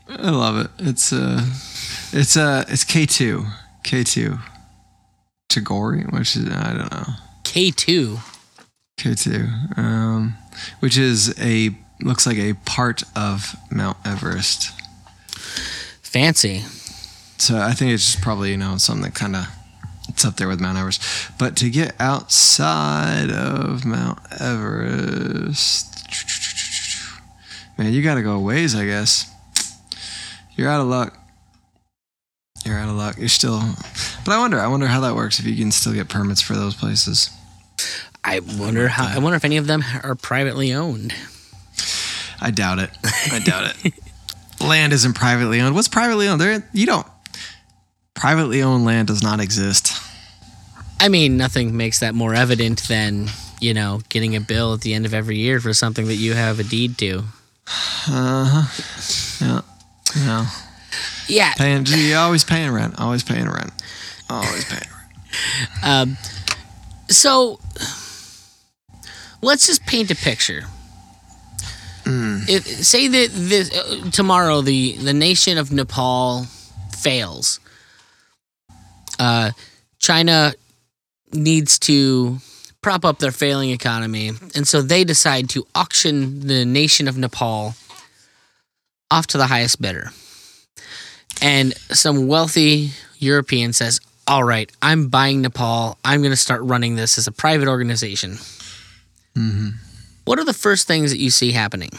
[0.08, 0.72] I love it.
[0.80, 1.42] It's uh,
[2.14, 3.46] it's uh, it's K two,
[3.84, 4.38] K two,
[5.50, 7.14] Chogori, which is I don't know.
[7.44, 8.20] K2.
[8.98, 10.36] K2, um,
[10.80, 14.72] which is a looks like a part of Mount Everest.
[16.02, 16.64] Fancy.
[17.38, 19.48] So I think it's just probably you know something that kind of
[20.08, 21.02] it's up there with Mount Everest.
[21.38, 26.08] But to get outside of Mount Everest,
[27.78, 29.32] man, you got to go a ways, I guess.
[30.56, 31.18] You're out of luck.
[32.66, 33.18] You're out of luck.
[33.18, 33.62] You're still,
[34.24, 34.60] but I wonder.
[34.60, 37.30] I wonder how that works if you can still get permits for those places.
[38.24, 39.06] I wonder how.
[39.08, 41.14] I wonder if any of them are privately owned.
[42.42, 42.90] I doubt it.
[43.32, 43.94] I doubt it.
[44.62, 45.76] land isn't privately owned.
[45.76, 46.42] What's privately owned?
[46.42, 47.08] There, you don't.
[48.14, 49.92] Privately owned land does not exist.
[51.00, 53.28] I mean, nothing makes that more evident than
[53.60, 56.34] you know getting a bill at the end of every year for something that you
[56.34, 57.24] have a deed to.
[58.08, 59.46] Uh huh.
[59.46, 59.62] Yeah.
[60.16, 60.46] Yeah.
[61.28, 61.54] Yeah.
[61.54, 61.86] Paying.
[61.88, 62.96] You always paying rent.
[63.00, 63.72] Always paying rent.
[64.30, 64.92] Always paying rent.
[65.84, 66.16] Um,
[67.10, 67.60] so
[69.42, 70.64] let's just paint a picture.
[72.48, 76.46] If, say that this uh, tomorrow the the nation of Nepal
[76.92, 77.60] fails.
[79.18, 79.52] Uh,
[80.00, 80.54] China
[81.32, 82.38] needs to
[82.82, 87.76] prop up their failing economy, and so they decide to auction the nation of Nepal
[89.10, 90.12] off to the highest bidder.
[91.42, 95.98] And some wealthy European says, All right, I'm buying Nepal.
[96.04, 98.38] I'm going to start running this as a private organization.
[99.36, 99.70] hmm
[100.26, 101.92] What are the first things that you see happening?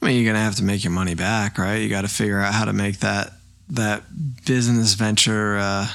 [0.00, 1.76] I mean, you're gonna have to make your money back, right?
[1.76, 3.32] You got to figure out how to make that
[3.70, 4.04] that
[4.46, 5.88] business venture uh,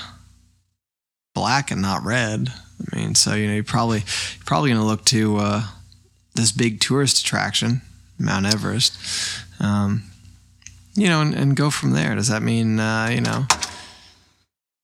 [1.33, 2.51] black and not red.
[2.91, 5.63] I mean, so you know, you're probably you're probably gonna look to uh,
[6.35, 7.81] this big tourist attraction,
[8.19, 8.97] Mount Everest,
[9.61, 10.03] um,
[10.95, 12.13] you know, and, and go from there.
[12.15, 13.45] Does that mean uh, you know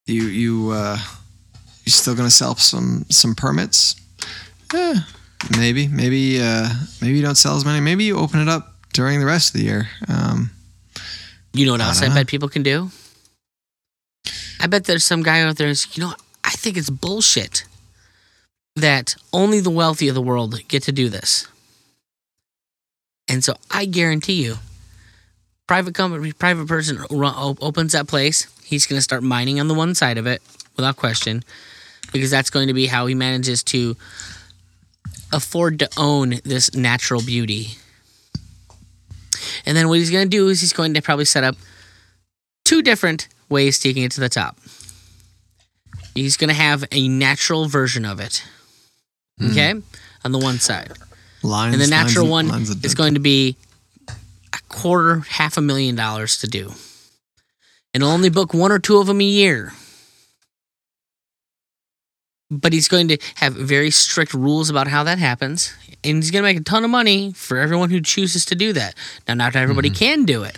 [0.05, 0.97] you you uh,
[1.87, 3.95] you still gonna sell some some permits?
[4.73, 4.99] Eh,
[5.57, 6.67] maybe, maybe, uh,
[7.01, 7.79] maybe you don't sell as many.
[7.79, 9.87] Maybe you open it up during the rest of the year.
[10.09, 10.51] Um,
[11.53, 12.15] You know what I else I, know.
[12.15, 12.91] bet people can do?
[14.59, 17.63] I bet there's some guy out there who's, you know, I think it's bullshit
[18.75, 21.47] that only the wealthy of the world get to do this.
[23.29, 24.57] And so I guarantee you,
[25.67, 29.95] private company, private person opens that place, he's going to start mining on the one
[29.95, 30.41] side of it
[30.75, 31.43] without question,
[32.17, 33.95] because that's going to be how he manages to
[35.31, 37.69] afford to own this natural beauty.
[39.65, 41.55] And then what he's going to do is he's going to probably set up
[42.65, 44.57] two different ways taking it to the top.
[46.15, 48.43] He's going to have a natural version of it.
[49.39, 49.51] Hmm.
[49.51, 49.73] Okay?
[50.25, 50.91] On the one side.
[51.43, 53.55] lines, And the natural lines- one lines is going to be
[54.07, 56.73] a quarter, half a million dollars to do.
[57.93, 59.73] And he'll only book one or two of them a year.
[62.49, 65.73] But he's going to have very strict rules about how that happens.
[66.03, 68.71] And he's going to make a ton of money for everyone who chooses to do
[68.73, 68.95] that.
[69.27, 69.97] Now, not everybody mm-hmm.
[69.97, 70.57] can do it.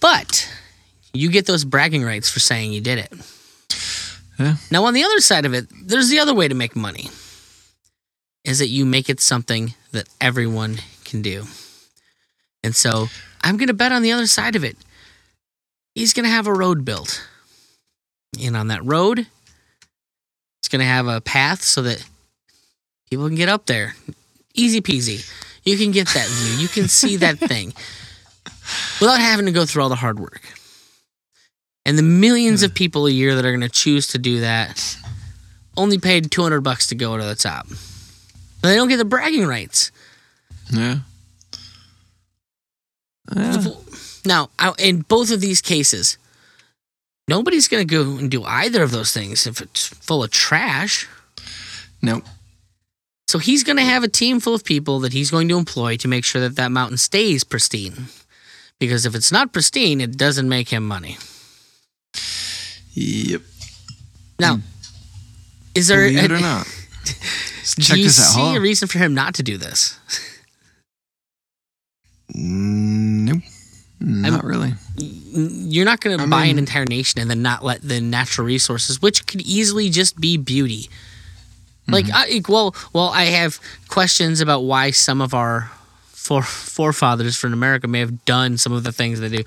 [0.00, 0.48] But
[1.12, 3.12] you get those bragging rights for saying you did it.
[4.38, 4.56] Yeah.
[4.70, 7.10] Now, on the other side of it, there's the other way to make money
[8.44, 11.44] is that you make it something that everyone can do.
[12.64, 13.06] And so
[13.42, 14.76] I'm going to bet on the other side of it.
[15.94, 17.26] He's going to have a road built.
[18.42, 19.26] And on that road,
[20.62, 22.08] it's going to have a path so that
[23.10, 23.96] people can get up there.
[24.54, 25.28] Easy peasy.
[25.64, 26.56] You can get that view.
[26.56, 27.72] You can see that thing
[29.00, 30.42] without having to go through all the hard work.
[31.84, 32.74] And the millions of hmm.
[32.76, 34.96] people a year that are going to choose to do that
[35.76, 37.66] only paid 200 bucks to go to the top.
[38.62, 39.90] They don't get the bragging rights.
[40.70, 40.98] Yeah.
[43.34, 43.64] Yeah.
[44.24, 46.18] Now, in both of these cases,
[47.28, 51.08] nobody's going to go and do either of those things if it's full of trash.
[52.00, 52.24] Nope.
[53.28, 55.96] So he's going to have a team full of people that he's going to employ
[55.96, 58.06] to make sure that that mountain stays pristine.
[58.78, 61.16] Because if it's not pristine, it doesn't make him money.
[62.94, 63.40] Yep.
[64.38, 64.60] Now, hmm.
[65.74, 66.66] is there Believe it or not.
[67.76, 68.34] do you this out.
[68.34, 69.98] see a reason for him not to do this?
[72.34, 73.42] Nope.
[74.04, 74.74] Not really.
[74.96, 79.00] You're not going to buy an entire nation and then not let the natural resources,
[79.00, 80.88] which could easily just be beauty.
[81.88, 82.14] Like, mm-hmm.
[82.16, 85.70] I, well, well, I have questions about why some of our
[86.08, 89.42] fore, forefathers from America may have done some of the things they do.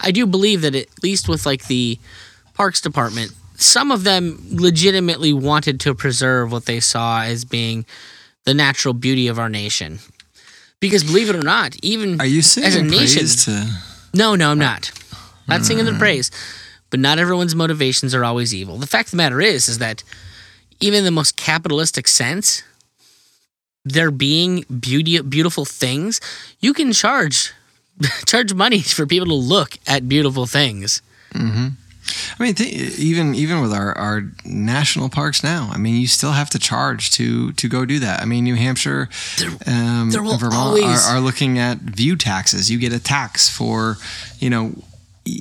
[0.00, 1.98] I do believe that at least with like the
[2.54, 7.84] Parks Department, some of them legitimately wanted to preserve what they saw as being
[8.44, 9.98] the natural beauty of our nation.
[10.80, 13.66] Because believe it or not, even Are you as a nation, to?
[14.14, 14.90] No, no, I'm not.
[15.48, 16.30] Not singing the praise.
[16.90, 18.78] But not everyone's motivations are always evil.
[18.78, 20.02] The fact of the matter is, is that
[20.80, 22.62] even in the most capitalistic sense,
[23.84, 26.20] there being beauty, beautiful things,
[26.60, 27.52] you can charge
[28.26, 31.02] charge money for people to look at beautiful things.
[31.34, 31.68] Mm-hmm.
[32.38, 36.32] I mean, th- even even with our, our national parks now, I mean, you still
[36.32, 38.20] have to charge to to go do that.
[38.22, 39.08] I mean, New Hampshire,
[39.66, 42.70] um, there and Vermont always- are, are looking at view taxes.
[42.70, 43.96] You get a tax for,
[44.38, 44.72] you know,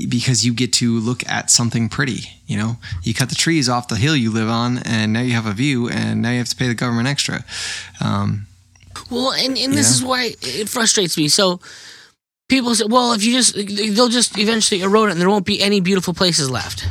[0.09, 2.29] because you get to look at something pretty.
[2.47, 5.33] You know, you cut the trees off the hill you live on, and now you
[5.33, 7.43] have a view, and now you have to pay the government extra.
[8.01, 8.47] Um,
[9.09, 9.95] Well, and, and this Yeah.
[9.95, 11.27] is why it frustrates me.
[11.29, 11.59] So
[12.47, 13.55] people say, well, if you just,
[13.95, 16.85] they'll just eventually erode it and there won't be any beautiful places left.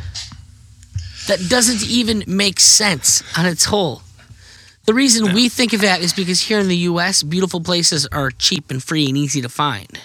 [1.28, 4.02] That doesn't even make sense on its whole.
[4.84, 8.30] The reason we think of that is because here in the US, beautiful places are
[8.30, 9.98] cheap and free and easy to find.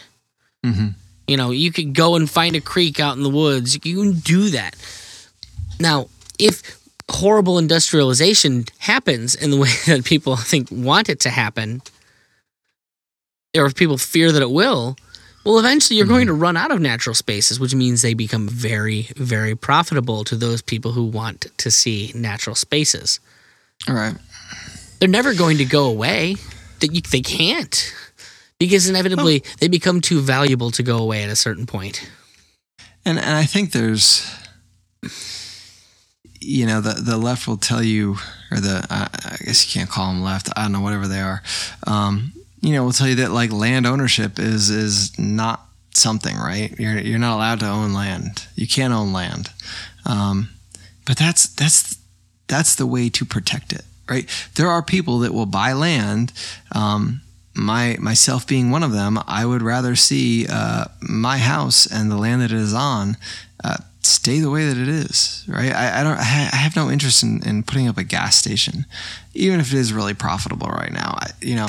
[0.66, 0.96] Mhm.
[1.28, 3.76] You know, you could go and find a creek out in the woods.
[3.76, 4.76] You can do that.
[5.80, 6.80] Now, if
[7.10, 11.84] horrible industrialization happens in the way that people think want it to happen,
[13.56, 14.96] or if people fear that it will,
[15.44, 19.08] Well, eventually you're going to run out of natural spaces, which means they become very,
[19.16, 23.20] very profitable to those people who want to see natural spaces.
[23.88, 24.16] All right.
[25.00, 26.36] They're never going to go away.
[26.80, 27.94] That they can't
[28.58, 32.10] because inevitably they become too valuable to go away at a certain point.
[33.06, 34.32] And and I think there's,
[36.40, 38.18] you know, the the left will tell you,
[38.52, 40.50] or the I I guess you can't call them left.
[40.56, 41.42] I don't know, whatever they are.
[41.88, 46.74] Um, you know, will tell you that like land ownership is is not something, right?
[46.80, 48.48] You're you're not allowed to own land.
[48.56, 49.50] You can't own land.
[50.06, 50.50] Um,
[51.06, 51.98] but that's that's
[52.48, 54.30] that's the way to protect it, right?
[54.56, 56.32] There are people that will buy land.
[56.74, 57.22] Um,
[57.54, 62.18] my myself being one of them, I would rather see uh, my house and the
[62.18, 63.18] land that it is on
[63.64, 65.72] uh, stay the way that it is, right?
[65.72, 66.18] I, I don't.
[66.18, 68.86] I have no interest in, in putting up a gas station,
[69.34, 71.18] even if it is really profitable right now.
[71.20, 71.68] I, you know,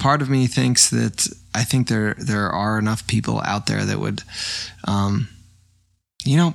[0.00, 4.00] part of me thinks that I think there there are enough people out there that
[4.00, 4.22] would,
[4.88, 5.28] um,
[6.24, 6.54] you know,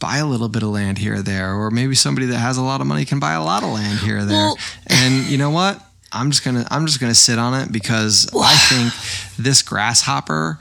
[0.00, 2.62] buy a little bit of land here or there, or maybe somebody that has a
[2.62, 4.36] lot of money can buy a lot of land here or there.
[4.36, 4.58] Well-
[4.88, 5.80] and you know what?
[6.12, 8.92] I'm just gonna I'm just gonna sit on it because I think
[9.38, 10.58] this grasshopper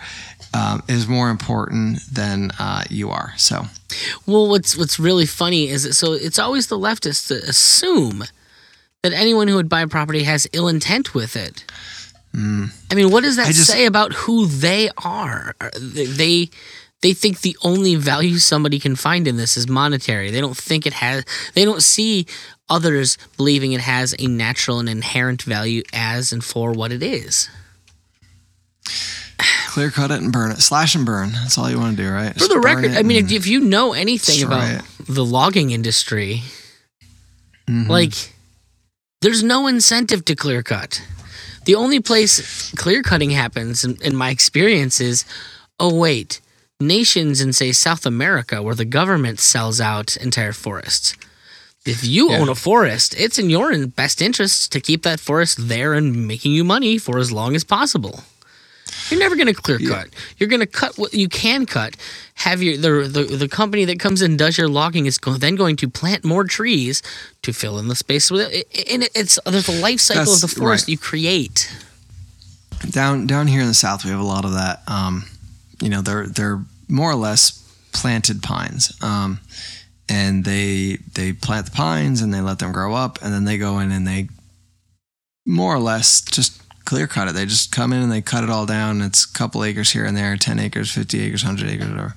[0.55, 3.33] um, is more important than uh, you are.
[3.37, 3.65] So
[4.25, 8.23] Well, what's what's really funny is that so it's always the leftists that assume
[9.03, 11.65] that anyone who would buy property has ill intent with it.
[12.35, 13.47] I mean, what does that.
[13.47, 15.55] Just- say about who they are?
[15.79, 16.49] They,
[17.01, 20.31] they think the only value somebody can find in this is monetary.
[20.31, 21.25] They don't think it has.
[21.53, 22.25] They don't see
[22.69, 27.49] others believing it has a natural and inherent value as and for what it is.
[29.67, 31.31] clear cut it and burn it, slash and burn.
[31.31, 32.33] That's all you want to do, right?
[32.39, 34.81] For the record, I mean, if, you know anything about it.
[35.07, 36.43] the logging industry,
[37.67, 37.87] Mhm.
[37.89, 38.13] like
[39.21, 41.01] there's no incentive to clear cut.
[41.65, 45.25] The only place clear cutting happens, in, in my experience, is
[45.79, 46.41] oh wait,
[46.79, 51.15] nations in say South America where the government sells out entire forests.
[51.85, 52.39] If you Yeah.
[52.39, 56.53] own a forest, it's in your best interest to keep that forest there and making
[56.53, 58.23] you money for as long as possible.
[59.09, 60.09] You're never going to clear cut.
[60.37, 61.95] You're going to cut what you can cut.
[62.35, 65.55] Have your the, the the company that comes and does your logging is go, then
[65.55, 67.01] going to plant more trees
[67.41, 68.67] to fill in the space with it.
[68.91, 70.91] And it's there's a life cycle of the forest right.
[70.91, 71.71] you create.
[72.89, 75.23] down down here in the south we have a lot of that um,
[75.81, 77.59] you know they're they're more or less
[77.93, 79.39] planted pines um,
[80.09, 83.57] and they they plant the pines and they let them grow up and then they
[83.57, 84.27] go in and they
[85.45, 87.33] more or less just clear cut it.
[87.33, 89.01] They just come in and they cut it all down.
[89.01, 92.15] It's a couple acres here and there 10 acres 50 acres 100 acres whatever.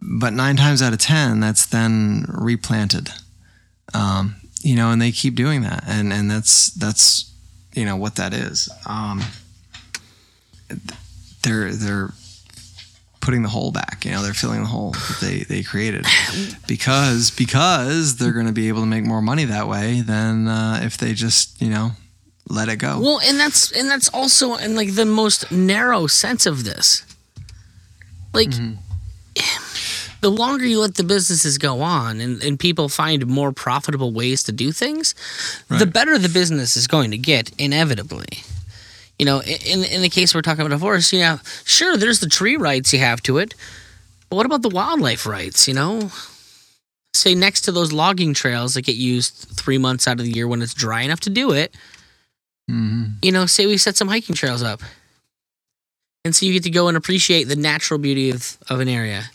[0.00, 3.10] But nine times out of ten that's then replanted.
[3.94, 5.84] Um, you know and they keep doing that.
[5.86, 7.32] And and that's that's
[7.74, 8.68] you know what that is.
[8.86, 9.22] Um,
[11.42, 12.10] they're they're
[13.20, 14.04] putting the hole back.
[14.04, 16.06] You know, they're filling the hole that they they created.
[16.66, 20.80] Because because they're going to be able to make more money that way than uh,
[20.82, 21.90] if they just you know
[22.48, 23.00] let it go.
[23.00, 27.04] Well, and that's and that's also in like the most narrow sense of this.
[28.32, 28.74] Like mm-hmm.
[30.20, 34.42] the longer you let the businesses go on and, and people find more profitable ways
[34.44, 35.14] to do things,
[35.68, 38.26] the better the business is going to get, inevitably.
[39.18, 42.28] You know, in in the case we're talking about divorce, you know, sure there's the
[42.28, 43.54] tree rights you have to it,
[44.28, 46.10] but what about the wildlife rights, you know?
[47.14, 50.46] Say next to those logging trails that get used three months out of the year
[50.46, 51.74] when it's dry enough to do it,
[52.68, 53.24] Mhm.
[53.24, 54.82] you know, say we set some hiking trails up.
[56.24, 59.30] And so you get to go and appreciate the natural beauty of, of an area.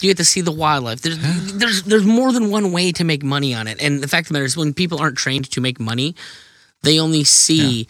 [0.00, 1.02] You get to see the wildlife.
[1.02, 1.18] There's
[1.52, 3.82] there's there's more than one way to make money on it.
[3.82, 6.14] And the fact of the matter is when people aren't trained to make money,
[6.82, 7.86] they only see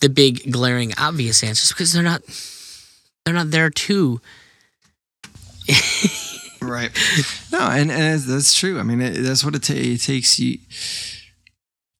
[0.00, 2.22] the big glaring obvious answers because they're not
[3.24, 4.20] they're not there too.
[6.62, 6.90] Right.
[7.50, 8.78] No, and, and that's true.
[8.78, 10.38] I mean, it, that's what it, it takes.
[10.38, 10.58] You.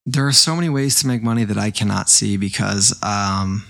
[0.06, 3.64] There are so many ways to make money that I cannot see because um,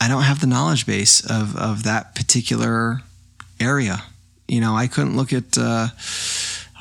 [0.00, 3.00] I don't have the knowledge base of of that particular
[3.60, 4.02] area.
[4.48, 5.88] You know, I couldn't look at uh,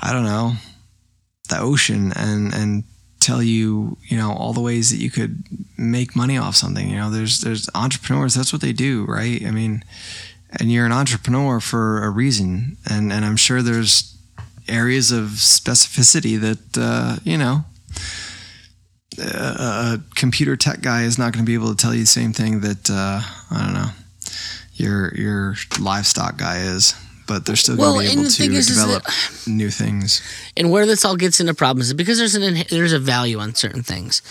[0.02, 0.54] I don't know
[1.50, 2.84] the ocean and and
[3.20, 5.44] tell you you know all the ways that you could
[5.78, 6.90] make money off something.
[6.90, 8.34] You know, there's there's entrepreneurs.
[8.34, 9.46] That's what they do, right?
[9.46, 9.84] I mean
[10.60, 14.18] and you're an entrepreneur for a reason and and I'm sure there's
[14.68, 17.66] areas of specificity that uh, you know
[19.20, 22.08] a, a computer tech guy is not going to be able to tell you the
[22.08, 23.90] same thing that uh, I don't know
[24.76, 26.96] your your livestock guy is
[27.28, 29.04] but they're still going Well, to be able to is- is develop
[29.48, 30.22] new things
[30.58, 33.54] And where this all gets into problems is because there's an there's a value on
[33.56, 34.22] certain things.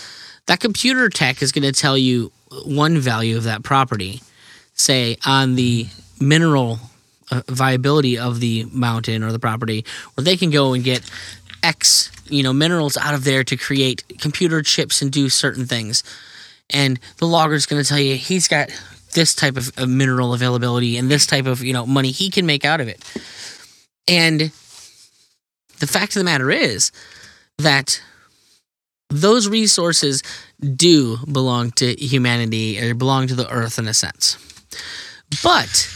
[0.47, 2.31] That computer tech is going to tell you
[2.65, 4.21] one value of that property.
[4.73, 5.87] say on the
[6.19, 6.79] mineral
[7.31, 11.01] uh, viability of the mountain or the property, where they can go and get
[11.63, 16.03] X, you know, minerals out of there to create computer chips and do certain things.
[16.69, 18.69] And the logger's going to tell you he's got
[19.13, 22.45] this type of, of mineral availability and this type of, you know, money he can
[22.45, 23.03] make out of it.
[24.07, 24.39] And
[25.79, 26.91] the fact of the matter is
[27.57, 28.01] that
[29.09, 30.23] those resources
[30.61, 34.37] do belong to humanity or belong to the earth in a sense.
[35.43, 35.89] But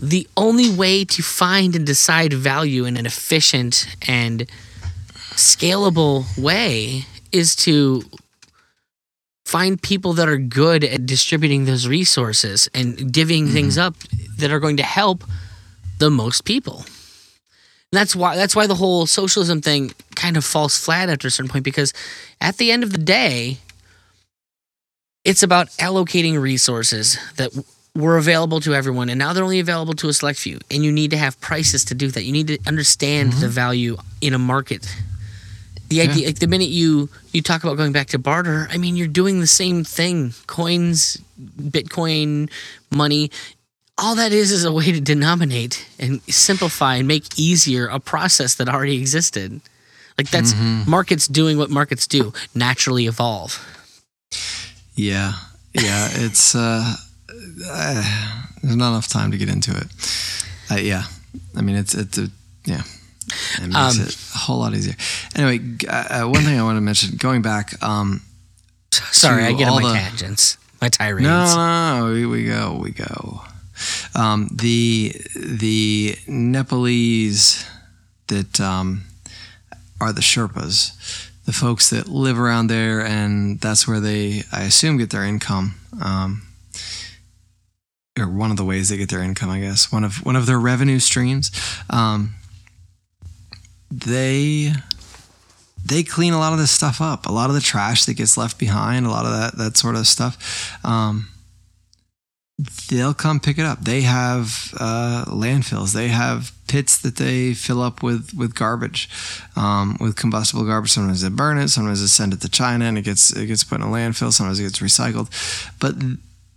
[0.00, 4.48] the only way to find and decide value in an efficient and
[5.34, 8.02] scalable way is to
[9.44, 13.52] find people that are good at distributing those resources and divvying mm-hmm.
[13.52, 13.96] things up
[14.38, 15.24] that are going to help
[15.98, 16.78] the most people.
[16.78, 21.30] And that's why that's why the whole socialism thing kind of falls flat after a
[21.30, 21.92] certain point because
[22.40, 23.58] at the end of the day
[25.24, 27.50] it's about allocating resources that
[27.94, 30.58] were available to everyone and now they're only available to a select few.
[30.70, 32.24] And you need to have prices to do that.
[32.24, 33.40] You need to understand mm-hmm.
[33.42, 34.88] the value in a market
[35.92, 38.96] the idea like the minute you you talk about going back to barter i mean
[38.96, 41.18] you're doing the same thing coins
[41.76, 42.48] bitcoin
[42.90, 43.30] money
[43.98, 48.54] all that is is a way to denominate and simplify and make easier a process
[48.56, 49.60] that already existed
[50.18, 50.52] like that's
[50.86, 53.52] markets doing what markets do naturally evolve
[54.94, 55.32] Yeah,
[55.72, 56.08] yeah.
[56.26, 56.84] It's uh,
[57.66, 58.02] uh,
[58.62, 59.86] there's not enough time to get into it.
[60.70, 61.04] Uh, yeah,
[61.56, 62.28] I mean it's it's a,
[62.64, 62.82] yeah.
[63.58, 64.96] It makes Um, it a whole lot easier.
[65.34, 68.22] Anyway, uh, uh, one thing I want to mention, going back, um,
[68.90, 72.76] sorry i get on my the- tangents my tirades No, no, no, we, we go,
[72.82, 73.42] we go.
[74.14, 77.64] Um, the the Nepalese
[78.26, 79.04] that um,
[80.00, 84.98] are the Sherpas, the folks that live around there, and that's where they, I assume,
[84.98, 85.74] get their income.
[86.00, 86.42] Um,
[88.18, 89.90] or one of the ways they get their income, I guess.
[89.90, 91.50] One of one of their revenue streams.
[91.90, 92.34] Um,
[93.92, 94.72] they
[95.84, 97.26] they clean a lot of this stuff up.
[97.26, 99.96] A lot of the trash that gets left behind, a lot of that that sort
[99.96, 100.78] of stuff.
[100.84, 101.28] Um,
[102.88, 103.84] they'll come pick it up.
[103.84, 105.92] They have uh, landfills.
[105.92, 109.10] They have pits that they fill up with with garbage,
[109.56, 110.92] um, with combustible garbage.
[110.92, 111.68] Sometimes they burn it.
[111.68, 114.32] Sometimes they send it to China and it gets it gets put in a landfill.
[114.32, 115.28] Sometimes it gets recycled.
[115.80, 115.96] But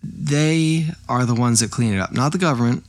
[0.03, 2.83] they are the ones that clean it up, not the government,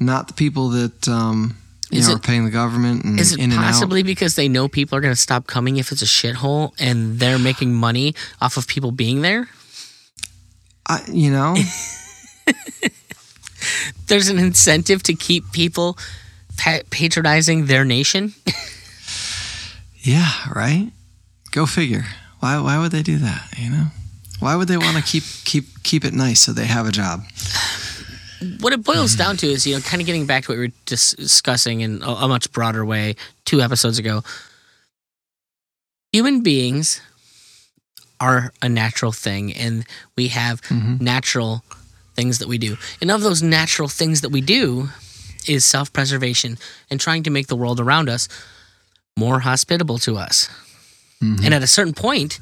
[0.00, 1.06] not the people that.
[1.06, 1.58] Um,
[1.94, 3.64] you Is know, it- are paying the government and Is it in and out.
[3.64, 7.18] possibly because they know people are going to stop coming if it's a shithole and
[7.20, 9.48] they're making money off of people being there?
[10.86, 11.54] I, you know,
[14.06, 15.96] There's an incentive to keep people
[16.58, 18.34] pa- patronizing their nation.
[20.06, 20.92] Yeah, right.
[21.52, 22.04] Go figure.
[22.40, 22.60] Why?
[22.60, 23.48] Why would they do that?
[23.56, 23.86] You know,
[24.38, 27.22] why would they want to keep keep keep it nice so they have a job?
[28.60, 30.66] What it boils down to is, you know, kind of getting back to what we
[30.66, 34.22] were dis- discussing in a, a much broader way two episodes ago.
[36.12, 37.00] Human beings
[38.20, 39.84] are a natural thing, and
[40.16, 41.00] we have Mhm.
[41.00, 41.64] natural
[42.16, 42.76] things that we do.
[43.00, 44.90] And of those natural things that we do
[45.46, 46.58] is self preservation
[46.90, 48.28] and trying to make the world around us
[49.18, 50.48] more hospitable to us.
[51.22, 51.44] Mhm.
[51.44, 52.38] And at a certain point,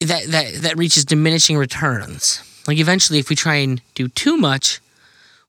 [0.00, 2.40] that, that, that reaches diminishing returns.
[2.68, 4.80] Like eventually, if we try and do too much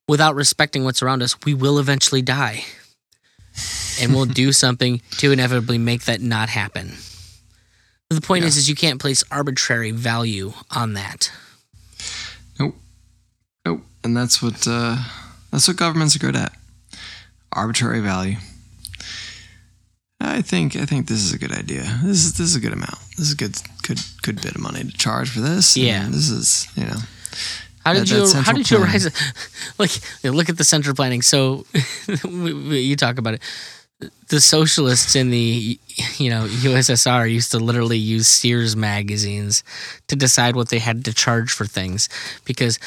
[0.07, 2.63] without respecting what's around us, we will eventually die.
[4.01, 6.93] And we'll do something to inevitably make that not happen.
[8.09, 11.31] The point is, is you can't place arbitrary value on that.
[12.57, 12.75] Nope.
[13.65, 13.81] Nope.
[14.03, 14.97] And that's what uh,
[15.51, 16.53] that's what governments are good at.
[17.51, 18.37] Arbitrary value.
[20.21, 21.83] I think I think this is a good idea.
[22.03, 22.99] This is this is a good amount.
[23.17, 23.55] This is a good
[23.87, 25.75] good good bit of money to charge for this.
[25.75, 26.07] and Yeah.
[26.09, 26.97] This is you know.
[27.85, 28.41] How did that you?
[28.41, 29.07] How did you arise?
[29.77, 29.91] Like,
[30.23, 31.21] look at the central planning.
[31.21, 31.65] So,
[32.29, 33.41] you talk about it.
[34.27, 35.79] The socialists in the,
[36.17, 39.63] you know, USSR used to literally use Sears magazines
[40.07, 42.09] to decide what they had to charge for things
[42.45, 42.77] because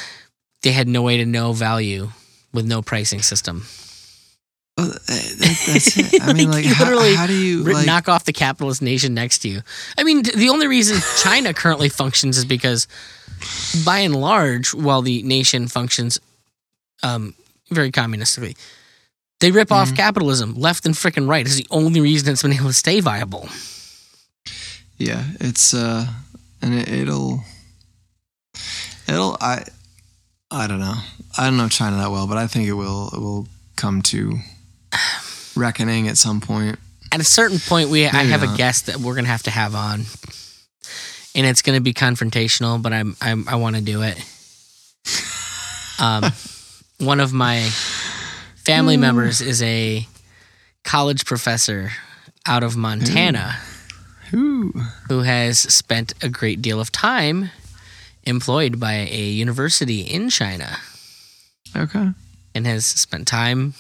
[0.63, 2.11] they had no way to know value
[2.53, 3.65] with no pricing system.
[4.83, 6.23] Well, uh, that, that's it.
[6.23, 7.87] I mean, Like, like, how, how do you like?
[7.87, 9.63] knock off the capitalist nation next to you.
[9.99, 12.87] I mean, the only reason China currently functions is because,
[13.85, 16.19] by and large, while the nation functions
[17.03, 17.35] um,
[17.71, 18.57] very communistically,
[19.41, 19.91] they rip Mm-hmm.
[19.91, 21.47] off capitalism left and freaking right.
[21.47, 23.49] Is the only reason it's been able to stay viable.
[24.99, 26.07] Yeah, it's uh,
[26.61, 27.43] and it, it'll,
[29.09, 29.37] it'll.
[29.41, 29.65] I,
[30.51, 30.95] I don't know.
[31.37, 33.09] I don't know China that well, but I think it will.
[33.13, 34.39] It will come to
[35.57, 36.79] reckoning at some point.
[37.11, 38.57] At a certain point, we I Maybe have a not.
[38.59, 40.05] guest that we're gonna have to have on,
[41.35, 42.81] and it's gonna be confrontational.
[42.81, 44.17] But I'm, I'm I want to do it.
[46.01, 46.25] Um,
[46.99, 47.69] one of my
[48.65, 50.07] family members is a
[50.85, 51.91] college professor
[52.47, 53.57] out of Montana
[54.35, 54.73] Ooh.
[55.09, 57.51] who has spent a great deal of time
[58.25, 60.77] employed by a university in China
[61.77, 62.09] Okay.
[62.55, 63.75] and has spent time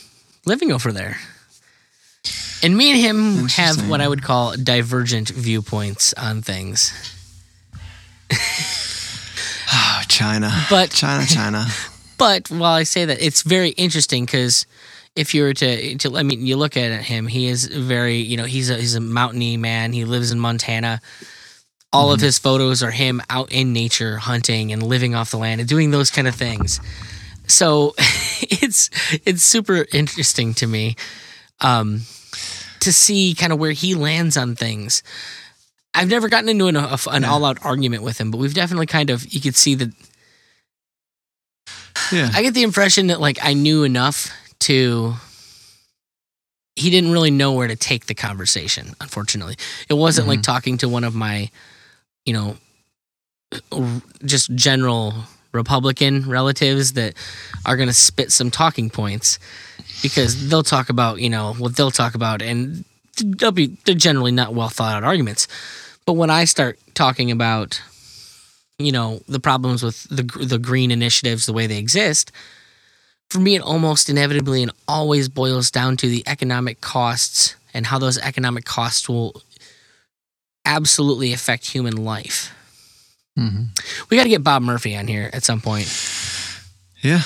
[0.45, 1.19] living over there.
[2.63, 6.93] And me and him have what I would call divergent viewpoints on things.
[9.75, 10.51] Oh, China.
[10.71, 11.67] But- China, China.
[12.19, 14.65] But while I say that, it's very interesting because
[15.17, 18.37] if you were to, to, I mean, you look at him, he is very, you
[18.37, 19.93] know, he's a he's a mountainy man.
[19.93, 21.01] He lives in Montana.
[21.93, 22.27] All of mm-hmm.
[22.27, 25.91] his photos are him out in nature, hunting and living off the land and doing
[25.91, 26.79] those kind of things.
[27.49, 28.89] So it's
[29.27, 30.95] it's super interesting to me
[31.63, 32.03] um,
[32.81, 35.03] to see kind of where he lands on things.
[35.95, 38.87] I've never gotten into an, a, an all out argument with him, but we've definitely
[38.87, 39.93] kind of you could see that
[42.11, 42.31] Yeah.
[42.33, 45.15] I get the impression that like I knew enough to
[46.77, 49.57] he didn't really know where to take the conversation, unfortunately.
[49.89, 51.51] It wasn't like talking to one of my,
[52.25, 52.57] you know,
[54.25, 55.13] just general
[55.53, 57.15] Republican relatives that
[57.67, 59.39] are going to spit some talking points
[60.03, 62.85] because they'll talk about, you know, what they'll talk about and
[63.17, 65.49] they'll be they're generally not well thought out arguments.
[66.05, 67.81] But when I start talking about
[68.79, 72.33] you know the problems with the the green initiatives the way they exist
[73.31, 77.99] for me it almost inevitably and always boils down to the economic costs and how
[77.99, 79.41] those economic costs will
[80.65, 82.55] absolutely affect human life
[83.37, 83.65] hmm
[84.11, 85.87] we got to get bob murphy on here at some point
[87.03, 87.23] Yeah.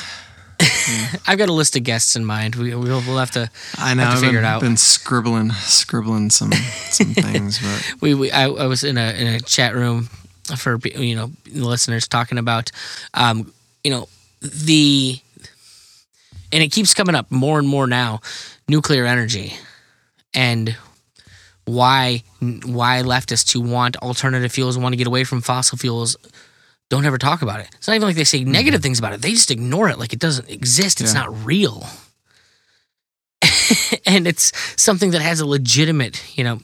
[1.27, 4.05] i've got a list of guests in mind we, we'll, we'll have to I know.
[4.05, 4.61] Have to I've figure been, it out.
[4.63, 9.27] been scribbling, scribbling some some things, but we, we I, I was in a in
[9.27, 10.09] a chat room
[10.57, 12.71] for you know listeners talking about
[13.15, 13.53] um
[13.85, 14.09] you know
[14.41, 15.19] the
[16.53, 18.21] and it keeps coming up more and more now
[18.69, 19.55] nuclear energy
[20.33, 20.77] and
[21.65, 26.17] why why leftists who want alternative fuels and want to get away from fossil fuels
[26.89, 27.69] don't ever talk about it.
[27.75, 28.53] It's not even like they say mm-hmm.
[28.53, 29.23] negative things about it.
[29.23, 31.01] They just ignore it like it doesn't exist.
[31.01, 31.21] It's Yeah.
[31.23, 31.87] not real.
[34.07, 36.61] and it's something that has a legitimate, you know,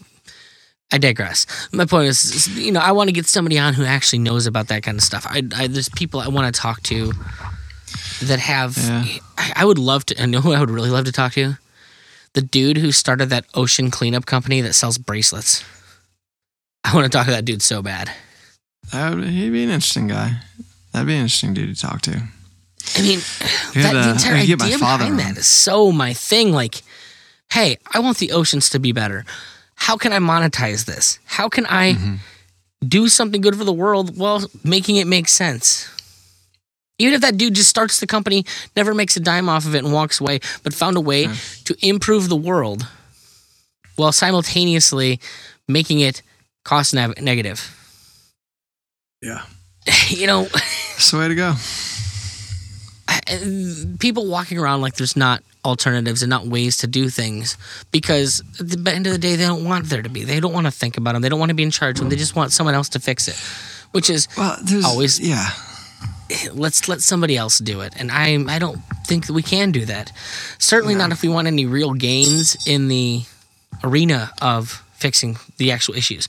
[0.92, 1.46] I digress.
[1.72, 4.46] My point is, is, you know, I want to get somebody on who actually knows
[4.46, 5.26] about that kind of stuff.
[5.26, 7.12] I, I there's people I want to talk to
[8.22, 8.76] that have.
[8.76, 9.04] Yeah.
[9.38, 10.22] I, I would love to.
[10.22, 11.56] I know who I would really love to talk to.
[12.34, 15.64] The dude who started that ocean cleanup company that sells bracelets.
[16.84, 18.10] I want to talk to that dude so bad.
[18.92, 20.36] That would, he'd be an interesting guy.
[20.92, 22.22] That'd be an interesting dude to talk to.
[22.96, 23.20] I mean,
[23.72, 26.52] Good, that, uh, the entire idea father behind that is so my thing.
[26.52, 26.82] Like,
[27.52, 29.24] hey, I want the oceans to be better.
[29.76, 31.18] How can I monetize this?
[31.24, 32.14] How can I Mm-hmm.
[32.86, 35.88] do something good for the world while making it make sense?
[36.98, 38.44] Even if that dude just starts the company,
[38.76, 41.34] never makes a dime off of it, and walks away, but found a way Yeah.
[41.64, 42.86] to improve the world
[43.96, 45.18] while simultaneously
[45.66, 46.22] making it
[46.64, 47.76] cost negative.
[49.22, 49.42] Yeah.
[50.08, 51.54] You know, That's the way to go.
[53.98, 57.56] people walking around like there's not alternatives and not ways to do things
[57.90, 60.24] because at the end of the day they don't want there to be.
[60.24, 62.00] They don't want to think about them they don't want to be in charge of
[62.00, 63.36] them they just want someone else to fix it
[63.92, 65.50] which is Well, there's Always- yeah.
[66.52, 67.92] let's let somebody else do it.
[67.98, 70.12] And i i don't think that we can do that.
[70.58, 73.22] Certainly not if we want any real gains in the
[73.84, 76.28] arena of fixing the actual issues.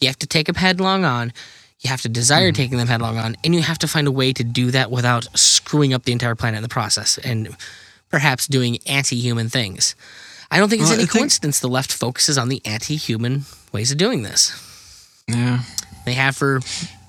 [0.00, 1.32] You have to take them headlong on
[1.80, 4.32] you have to desire taking them headlong on and you have to find a way
[4.32, 7.56] to do that without screwing up the entire planet in the process and
[8.10, 9.94] perhaps doing anti-human things
[10.50, 13.90] i don't think it's Well, any think- coincidence the left focuses on the anti-human ways
[13.92, 14.52] of doing this
[15.28, 15.60] Yeah.
[16.04, 16.60] they have for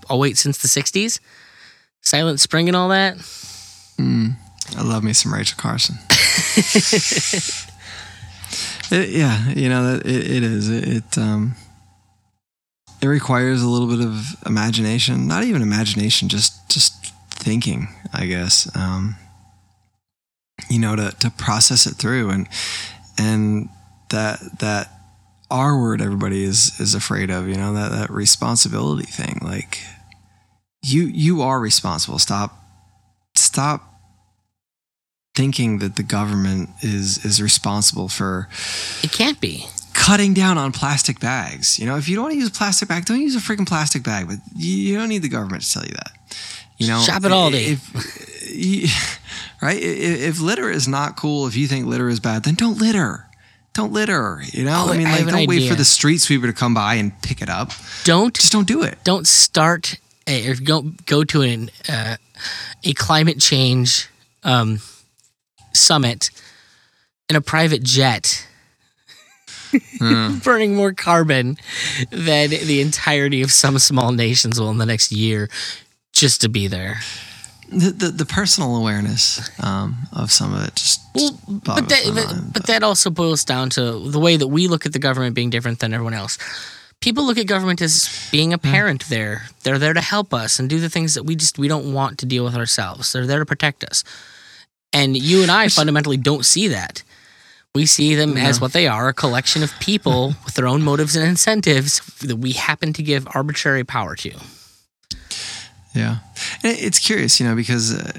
[0.10, 1.20] oh wait since the 60s
[2.02, 3.18] silent spring and all that
[4.00, 4.34] Mm,
[4.78, 5.96] I love me some Rachel Carson.
[8.92, 10.68] It- yeah, you know that it, it is.
[10.70, 11.56] It, it um
[13.02, 15.28] it requires a little bit of imagination.
[15.28, 17.88] Not even imagination, just just thinking.
[18.14, 18.70] I guess.
[18.76, 19.16] Um,
[20.70, 22.48] you know, to to process it through and
[23.18, 23.70] and
[24.10, 24.90] that that
[25.50, 27.48] R word everybody is is afraid of.
[27.48, 29.40] You know that that responsibility thing.
[29.42, 29.80] Like
[30.84, 32.20] you you are responsible.
[32.20, 32.58] Stop
[33.36, 33.88] stop
[35.36, 38.50] thinking that the government is is responsible for
[39.02, 39.66] it can't be
[40.02, 41.78] cutting down on plastic bags.
[41.80, 43.68] You know, if you don't want to use a plastic bag, don't use a freaking
[43.68, 44.28] plastic bag.
[44.28, 46.12] But you, don't need the government to tell you that.
[46.78, 47.78] You know, Shop at Aldi.
[48.44, 49.22] If,
[49.62, 49.78] right?
[49.82, 53.28] If, if litter is not cool, if you think litter is bad, then don't litter.
[53.74, 54.42] Don't litter.
[54.52, 55.70] You know, Oh, I mean, I like, don't wait idea.
[55.70, 57.72] for the street sweeper to come by and pick it up.
[58.04, 58.98] don't Just don't do it.
[59.04, 59.96] don't start
[60.28, 62.18] a, or go go to an uh,
[62.84, 64.10] a climate change
[64.44, 64.80] um,
[65.74, 66.32] summit
[67.30, 68.46] in a private jet,
[70.02, 71.58] Uh, burning more carbon
[72.12, 75.50] than the entirety of some small nations will in the next year,
[76.14, 76.98] just to be there.
[77.72, 81.00] the, the the personal awareness um, of some of it just.
[81.16, 84.48] Well, just but that, my but, but that also boils down to the way that
[84.48, 86.38] we look at the government being different than everyone else.
[87.00, 89.48] People look at government as being a parent there.
[89.64, 92.20] They're there to help us and do the things that we just we don't want
[92.20, 93.12] to deal with ourselves.
[93.12, 94.04] They're there to protect us.
[94.94, 97.02] And you and I fundamentally don't see that.
[97.74, 101.16] We see them as what they are, a collection of people with their own motives
[101.16, 104.32] and incentives that we happen to give arbitrary power to.
[105.94, 106.20] Yeah,
[106.64, 108.12] And it's curious, you know, because uh,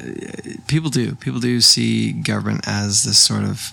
[0.66, 3.70] people do people do see government as this sort of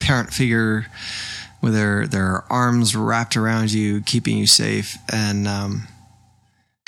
[0.00, 0.86] parent figure
[1.60, 5.86] with their their arms wrapped around you, keeping you safe, and um,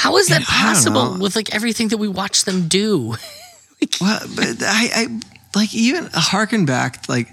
[0.00, 3.14] How is that possible with like everything that we watch them do?
[4.00, 5.20] well, but I, I
[5.54, 7.28] like even harken back like.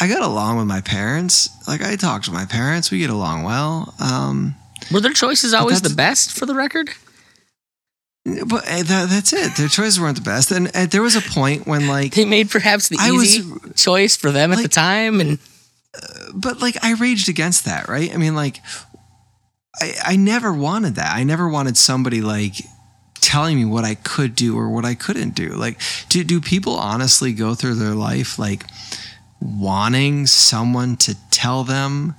[0.00, 1.48] I got along with my parents.
[1.66, 2.90] Like I talked to my parents.
[2.90, 3.94] We get along well.
[4.00, 4.54] Um,
[4.92, 6.90] Were their choices always the best for the record?
[8.24, 9.56] but uh, that, that's it.
[9.56, 10.50] Their choices weren't the best.
[10.50, 13.72] And, and there was a point when like They made perhaps the I easy was-
[13.74, 15.38] choice for them at the time, and
[16.34, 18.12] but like I raged against that, right?
[18.12, 18.60] I mean, like
[19.80, 21.16] I I never wanted that.
[21.16, 22.54] I never wanted somebody like
[23.20, 25.48] telling me what I could do or what I couldn't do.
[25.50, 28.64] Like, do do people honestly go through their life like
[29.40, 32.14] wanting someone to tell them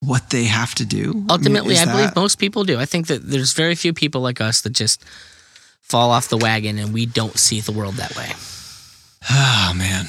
[0.00, 1.12] what they have to do?
[1.12, 2.78] mean, ultimately, is I, believe most people do.
[2.78, 5.04] I think that there's very few people like us that just
[5.80, 8.32] fall off the wagon, and we don't see the world that way.
[9.30, 10.04] Oh man,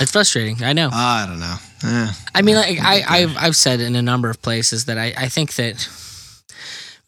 [0.00, 0.62] It's frustrating.
[0.62, 0.88] I know.
[0.92, 1.56] I don't know.
[1.84, 2.12] Eh.
[2.34, 5.28] I mean, like, I, I've I've said in a number of places that I, I
[5.28, 5.88] think that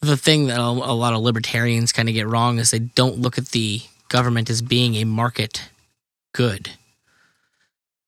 [0.00, 3.18] the thing that a, a lot of libertarians kind of get wrong is they don't
[3.18, 5.70] look at the government as being a market
[6.32, 6.70] good.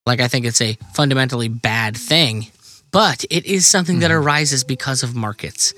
[0.06, 2.48] Like I think it's a fundamentally bad thing,
[2.90, 4.18] but it is something that hmm.
[4.18, 5.74] arises because of markets.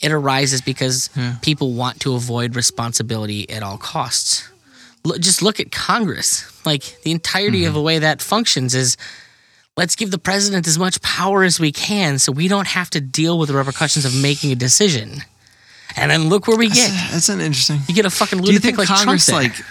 [0.00, 1.36] It arises because Yeah.
[1.42, 4.48] people want to avoid responsibility at all costs.
[5.04, 6.44] Look, just look at Congress.
[6.64, 7.74] Like the entirety of mm-hmm.
[7.74, 8.96] the way that functions is
[9.76, 13.00] let's give the president as much power as we can so we don't have to
[13.00, 15.22] deal with the repercussions of making a decision.
[15.96, 16.90] And then look where we get.
[17.10, 17.80] That's, an interesting.
[17.88, 19.64] You get a fucking lunatic think like Congress Trump there.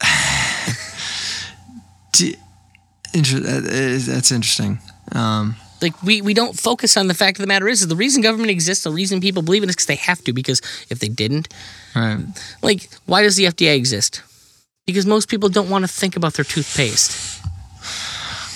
[0.00, 0.76] like?
[2.12, 2.32] do,
[3.14, 4.78] inter- that is- interesting.
[5.12, 7.96] Um, like we, we don't focus on the fact of the matter is, is the
[7.96, 10.32] reason government exists, the reason people believe in it is because they have to.
[10.32, 11.48] Because if they didn't,
[11.94, 12.18] right.
[12.62, 14.22] like, why does the FDA exist?
[14.86, 17.42] Because most people don't want to think about their toothpaste.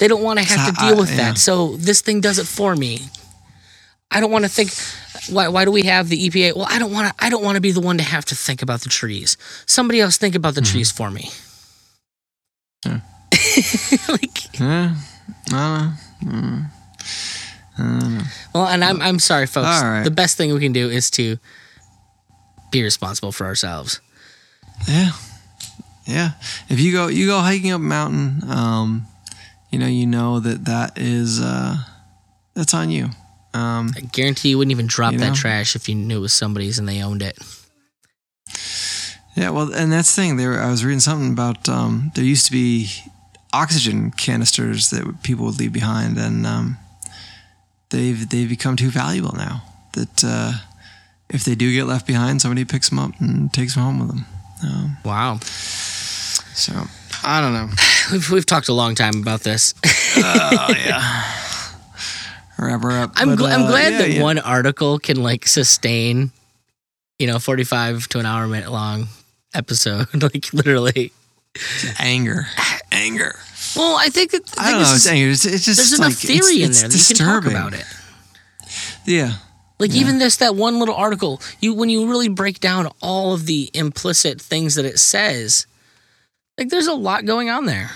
[0.00, 1.16] They don't want to have to I- deal with yeah.
[1.16, 1.38] that.
[1.38, 3.00] So this thing does it for me.
[4.10, 4.72] I don't want to think.
[5.34, 6.56] Why, why do we have the EPA?
[6.56, 7.24] Well, I don't want to.
[7.24, 9.36] I don't want to be the one to have to think about the trees.
[9.66, 11.30] Somebody else think about the trees for me.
[12.84, 13.00] Yeah.
[14.08, 14.94] like, Yeah.
[15.52, 16.66] I don't know.
[17.78, 18.26] Mm.
[18.54, 19.66] well, and I'm I'm sorry, folks.
[19.82, 20.04] Right.
[20.04, 21.38] The best thing we can do is to
[22.70, 24.00] be responsible for ourselves.
[24.88, 25.10] Yeah.
[26.06, 26.30] Yeah.
[26.68, 29.06] If you go you go hiking up a mountain, um,
[29.70, 31.76] you know, you know that that is uh
[32.54, 33.06] that's on you.
[33.54, 36.32] Um I guarantee you wouldn't even drop You that trash if you knew it was
[36.32, 37.38] somebody's and they owned it.
[39.36, 40.36] yeah, well and that's the thing.
[40.36, 42.90] There I was reading something about um there used to be
[43.52, 46.78] oxygen canisters that people would leave behind and um
[47.90, 49.62] they've they've become too valuable now.
[49.92, 50.52] That uh
[51.28, 54.08] if they do get left behind, somebody picks them up and takes them home with
[54.08, 54.26] them.
[54.64, 56.72] Um, Wow, so
[57.24, 57.68] I don't know.
[58.12, 59.74] we've we've talked a long time about this.
[60.14, 61.00] Oh yeah.
[62.58, 63.12] Wrap her up.
[63.16, 64.22] I'm But, gl- I'm uh, glad yeah, that yeah.
[64.22, 66.30] one article can like sustain,
[67.18, 69.08] you know, 45 to an hour minute long
[69.54, 70.06] episode.
[70.22, 71.12] like literally.
[71.98, 72.46] anger,
[72.92, 73.36] anger.
[73.74, 74.94] Well, I think that I don't know.
[74.94, 75.30] It's anger.
[75.30, 77.74] It's, it's just there's like, enough theory it's, in there that you can talk about
[77.74, 77.84] it.
[79.04, 79.34] Yeah,
[79.78, 83.46] Like even this that one little article, you when you really break down all of
[83.46, 85.66] the implicit things that it says,
[86.56, 87.90] like there's a lot going on there.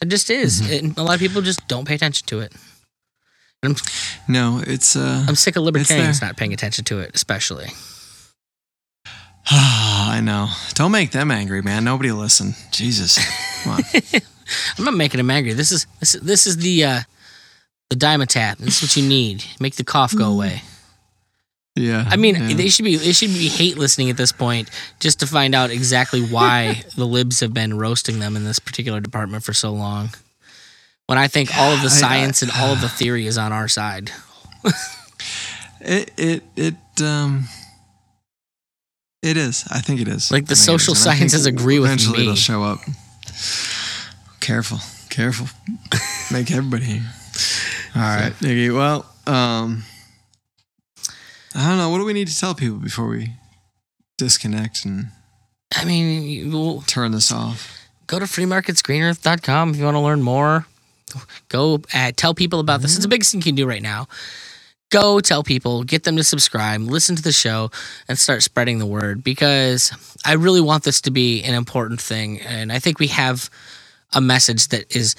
[0.00, 0.60] It just is.
[0.60, 0.86] Mm-hmm.
[0.86, 2.52] And a lot of people just don't pay attention to it.
[3.62, 3.76] I'm
[4.28, 5.24] no, it's uh.
[5.28, 7.68] I'm sick of libertarians not paying attention to it, especially.
[9.50, 10.48] I know.
[10.74, 11.84] Don't make them angry, man.
[11.84, 12.54] Nobody listen.
[12.70, 13.18] Jesus,
[13.62, 13.82] come on.
[14.78, 15.52] I'm not making them angry.
[15.52, 17.00] This is this this is the uh
[17.90, 18.56] the Dimetapp.
[18.58, 19.44] This is what you need.
[19.60, 20.62] Make the cough go away.
[21.76, 22.06] Yeah.
[22.08, 22.54] I mean, yeah.
[22.54, 24.70] they should be they should be hate listening at this point
[25.00, 29.00] just to find out exactly why the libs have been roasting them in this particular
[29.00, 30.10] department for so long.
[31.06, 33.36] When I think all of the I- I- science and all of the theory is
[33.36, 34.10] on our side.
[35.80, 37.44] it it it um.
[39.24, 39.64] It is.
[39.70, 40.30] I think it is.
[40.30, 41.06] Like, the I think it social is.
[41.06, 42.30] And I think sciences agree with eventually me.
[42.30, 42.80] Eventually, it'll show up.
[44.40, 45.48] Careful, careful.
[46.30, 47.00] Make everybody.
[47.96, 48.70] All right, Nikki.
[48.70, 49.84] Well, um,
[51.54, 51.88] I don't know.
[51.88, 53.32] What do we need to tell people before we
[54.18, 55.08] disconnect and
[55.74, 57.84] I mean, we'll turn this off?
[58.06, 60.66] go to freemarketsgreenearth.com if you want to learn more.
[61.48, 62.94] Go uh, tell people about this.
[62.96, 64.08] It's the biggest thing you can do right now.
[64.90, 67.70] Go tell people, get them to subscribe, listen to the show,
[68.08, 69.92] and start spreading the word because
[70.24, 72.40] I really want this to be an important thing.
[72.40, 73.50] And I think we have
[74.12, 75.16] a message that is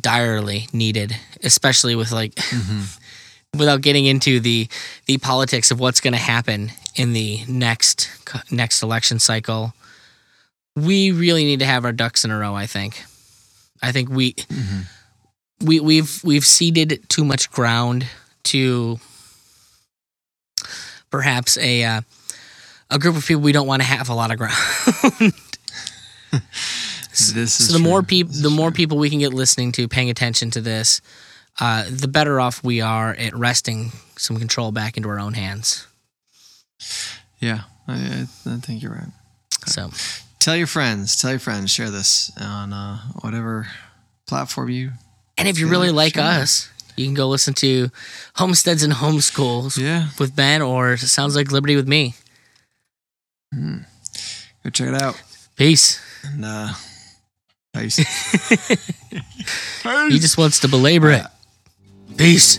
[0.00, 2.82] direly needed, especially with like, mm-hmm.
[3.58, 4.68] without getting into the
[5.06, 8.10] the politics of what's going to happen in the next
[8.50, 9.72] next election cycle
[10.76, 12.54] we really need to have our ducks in a row.
[12.54, 13.02] I think.
[13.82, 15.66] I think we mm-hmm.
[15.66, 18.06] we we've we've ceded too much ground
[18.46, 18.98] to
[21.10, 22.00] perhaps a uh,
[22.90, 25.32] a group of people we don't want to have a lot of ground.
[27.16, 28.76] This is so the more people, the more true.
[28.76, 31.00] people we can get listening to, paying attention to this,
[31.58, 35.86] uh, the better off we are at wresting some control back into our own hands.
[37.38, 39.08] Yeah, I, I, think you're right.
[39.64, 39.90] So
[40.38, 41.16] Tell your friends.
[41.16, 41.72] Tell your friends.
[41.72, 43.66] Share this on uh, whatever
[44.28, 44.92] platform you.
[45.38, 46.22] And if you really like sure.
[46.22, 47.90] us, you can go listen to
[48.36, 52.14] Homesteads and Homeschools Yeah, with Ben or Sounds Like Liberty with me.
[53.52, 55.20] go check it out.
[55.56, 56.00] Peace.
[56.24, 56.68] And uh,
[57.74, 57.98] peace.
[60.10, 61.24] He just wants to belabor it.
[62.16, 62.58] Peace.